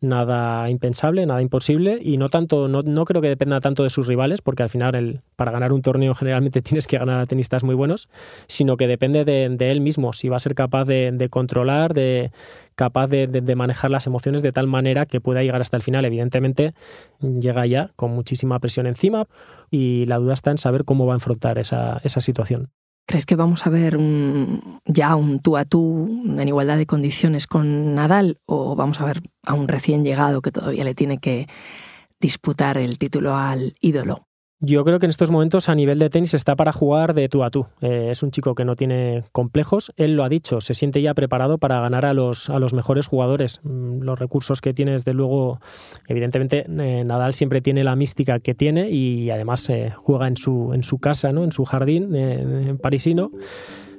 nada 0.00 0.70
impensable, 0.70 1.26
nada 1.26 1.42
imposible 1.42 1.98
y 2.00 2.16
no 2.18 2.28
tanto 2.28 2.68
no, 2.68 2.82
no, 2.82 3.04
creo 3.04 3.20
que 3.20 3.28
dependa 3.28 3.60
tanto 3.60 3.82
de 3.82 3.90
sus 3.90 4.06
rivales 4.06 4.40
porque 4.42 4.62
al 4.62 4.68
final 4.68 4.94
el, 4.94 5.20
para 5.34 5.50
ganar 5.50 5.72
un 5.72 5.82
torneo 5.82 6.14
generalmente 6.14 6.62
tienes 6.62 6.86
que 6.86 6.98
ganar 6.98 7.20
a 7.20 7.26
tenistas 7.26 7.64
muy 7.64 7.74
buenos 7.74 8.08
sino 8.46 8.76
que 8.76 8.86
depende 8.86 9.24
de, 9.24 9.70
él 9.70 9.80
mismo 9.80 10.12
si 10.12 10.28
va 10.28 10.36
a 10.36 10.40
ser 10.40 10.54
capaz 10.54 10.84
de, 10.84 11.28
controlar 11.30 11.94
de 11.94 12.30
capaz 12.76 13.08
de, 13.08 13.56
manejar 13.56 13.90
las 13.90 14.06
emociones 14.06 14.40
de 14.40 14.52
tal 14.52 14.68
manera 14.68 15.04
que 15.04 15.20
pueda 15.20 15.42
llegar 15.42 15.60
hasta 15.60 15.76
el 15.76 15.82
final. 15.82 16.04
Evidentemente 16.04 16.74
llega 17.20 17.66
ya 17.66 17.90
con 17.96 18.12
muchísima 18.12 18.60
presión 18.60 18.86
encima 18.86 19.26
y 19.70 20.04
la 20.06 20.18
duda 20.18 20.34
está 20.34 20.50
en 20.50 20.58
saber 20.58 20.84
cómo 20.84 21.06
va 21.06 21.14
a 21.14 21.16
enfrentar 21.16 21.58
esa, 21.58 22.00
esa 22.04 22.20
situación 22.20 22.70
¿Crees 23.08 23.24
que 23.24 23.36
vamos 23.36 23.66
a 23.66 23.70
ver 23.70 23.98
ya 24.84 25.16
un 25.16 25.40
tú 25.40 25.56
a 25.56 25.64
tú 25.64 26.22
en 26.26 26.46
igualdad 26.46 26.76
de 26.76 26.84
condiciones 26.84 27.46
con 27.46 27.94
Nadal 27.94 28.36
o 28.44 28.76
vamos 28.76 29.00
a 29.00 29.06
ver 29.06 29.22
a 29.46 29.54
un 29.54 29.66
recién 29.66 30.04
llegado 30.04 30.42
que 30.42 30.52
todavía 30.52 30.84
le 30.84 30.94
tiene 30.94 31.16
que 31.16 31.48
disputar 32.20 32.76
el 32.76 32.98
título 32.98 33.34
al 33.34 33.74
ídolo? 33.80 34.27
Yo 34.60 34.84
creo 34.84 34.98
que 34.98 35.06
en 35.06 35.10
estos 35.10 35.30
momentos 35.30 35.68
a 35.68 35.74
nivel 35.76 36.00
de 36.00 36.10
tenis 36.10 36.34
está 36.34 36.56
para 36.56 36.72
jugar 36.72 37.14
de 37.14 37.28
tú 37.28 37.44
a 37.44 37.50
tú. 37.50 37.66
Eh, 37.80 38.08
es 38.10 38.24
un 38.24 38.32
chico 38.32 38.56
que 38.56 38.64
no 38.64 38.74
tiene 38.74 39.22
complejos, 39.30 39.92
él 39.96 40.16
lo 40.16 40.24
ha 40.24 40.28
dicho, 40.28 40.60
se 40.60 40.74
siente 40.74 41.00
ya 41.00 41.14
preparado 41.14 41.58
para 41.58 41.80
ganar 41.80 42.04
a 42.04 42.12
los, 42.12 42.50
a 42.50 42.58
los 42.58 42.74
mejores 42.74 43.06
jugadores. 43.06 43.60
Mm, 43.62 44.00
los 44.00 44.18
recursos 44.18 44.60
que 44.60 44.74
tiene, 44.74 44.92
desde 44.92 45.14
luego, 45.14 45.60
evidentemente 46.08 46.64
eh, 46.68 47.04
Nadal 47.04 47.34
siempre 47.34 47.60
tiene 47.60 47.84
la 47.84 47.94
mística 47.94 48.40
que 48.40 48.54
tiene 48.54 48.90
y 48.90 49.30
además 49.30 49.68
eh, 49.70 49.92
juega 49.96 50.26
en 50.26 50.36
su, 50.36 50.72
en 50.74 50.82
su 50.82 50.98
casa, 50.98 51.32
¿no? 51.32 51.44
en 51.44 51.52
su 51.52 51.64
jardín 51.64 52.14
en 52.14 52.78
parisino 52.78 53.30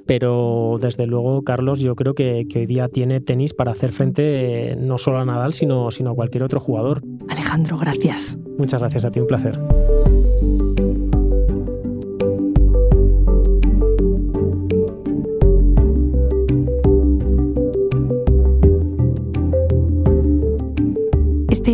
pero 0.06 0.78
desde 0.80 1.06
luego 1.06 1.42
Carlos 1.42 1.78
yo 1.78 1.94
creo 1.94 2.14
que, 2.14 2.46
que, 2.50 2.60
hoy 2.60 2.66
día 2.66 2.88
tiene 2.88 3.20
tenis 3.20 3.54
para 3.54 3.70
hacer 3.70 3.92
frente 3.92 4.74
no 4.76 4.98
solo 4.98 5.18
a 5.20 5.24
Nadal, 5.24 5.52
sino, 5.52 5.92
sino 5.92 6.10
a 6.10 6.14
cualquier 6.14 6.42
otro 6.42 6.58
jugador. 6.58 7.02
Alejandro, 7.28 7.78
gracias. 7.78 8.36
Muchas 8.58 8.80
gracias 8.80 9.04
a 9.04 9.12
ti, 9.12 9.20
un 9.20 9.28
placer. 9.28 9.60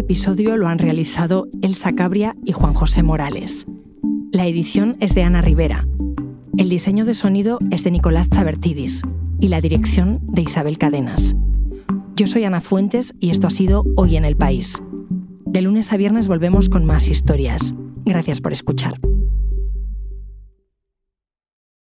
Episodio 0.06 0.56
lo 0.56 0.68
han 0.68 0.78
realizado 0.78 1.48
Elsa 1.62 1.92
Cabria 1.96 2.36
y 2.44 2.52
Juan 2.52 2.74
José 2.74 3.02
Morales. 3.02 3.66
La 4.30 4.46
edición 4.46 4.96
es 5.00 5.16
de 5.16 5.24
Ana 5.24 5.42
Rivera. 5.42 5.84
El 6.56 6.68
diseño 6.68 7.04
de 7.04 7.12
sonido 7.12 7.58
es 7.72 7.82
de 7.82 7.90
Nicolás 7.90 8.30
Chabertidis 8.30 9.02
y 9.40 9.48
la 9.48 9.60
dirección 9.60 10.20
de 10.22 10.42
Isabel 10.42 10.78
Cadenas. 10.78 11.34
Yo 12.14 12.28
soy 12.28 12.44
Ana 12.44 12.60
Fuentes 12.60 13.14
y 13.18 13.30
esto 13.30 13.48
ha 13.48 13.50
sido 13.50 13.84
Hoy 13.96 14.14
en 14.14 14.24
el 14.24 14.36
País. 14.36 14.80
De 15.44 15.60
lunes 15.60 15.92
a 15.92 15.96
viernes 15.96 16.28
volvemos 16.28 16.68
con 16.68 16.84
más 16.84 17.08
historias. 17.08 17.74
Gracias 18.04 18.40
por 18.40 18.52
escuchar. 18.52 19.00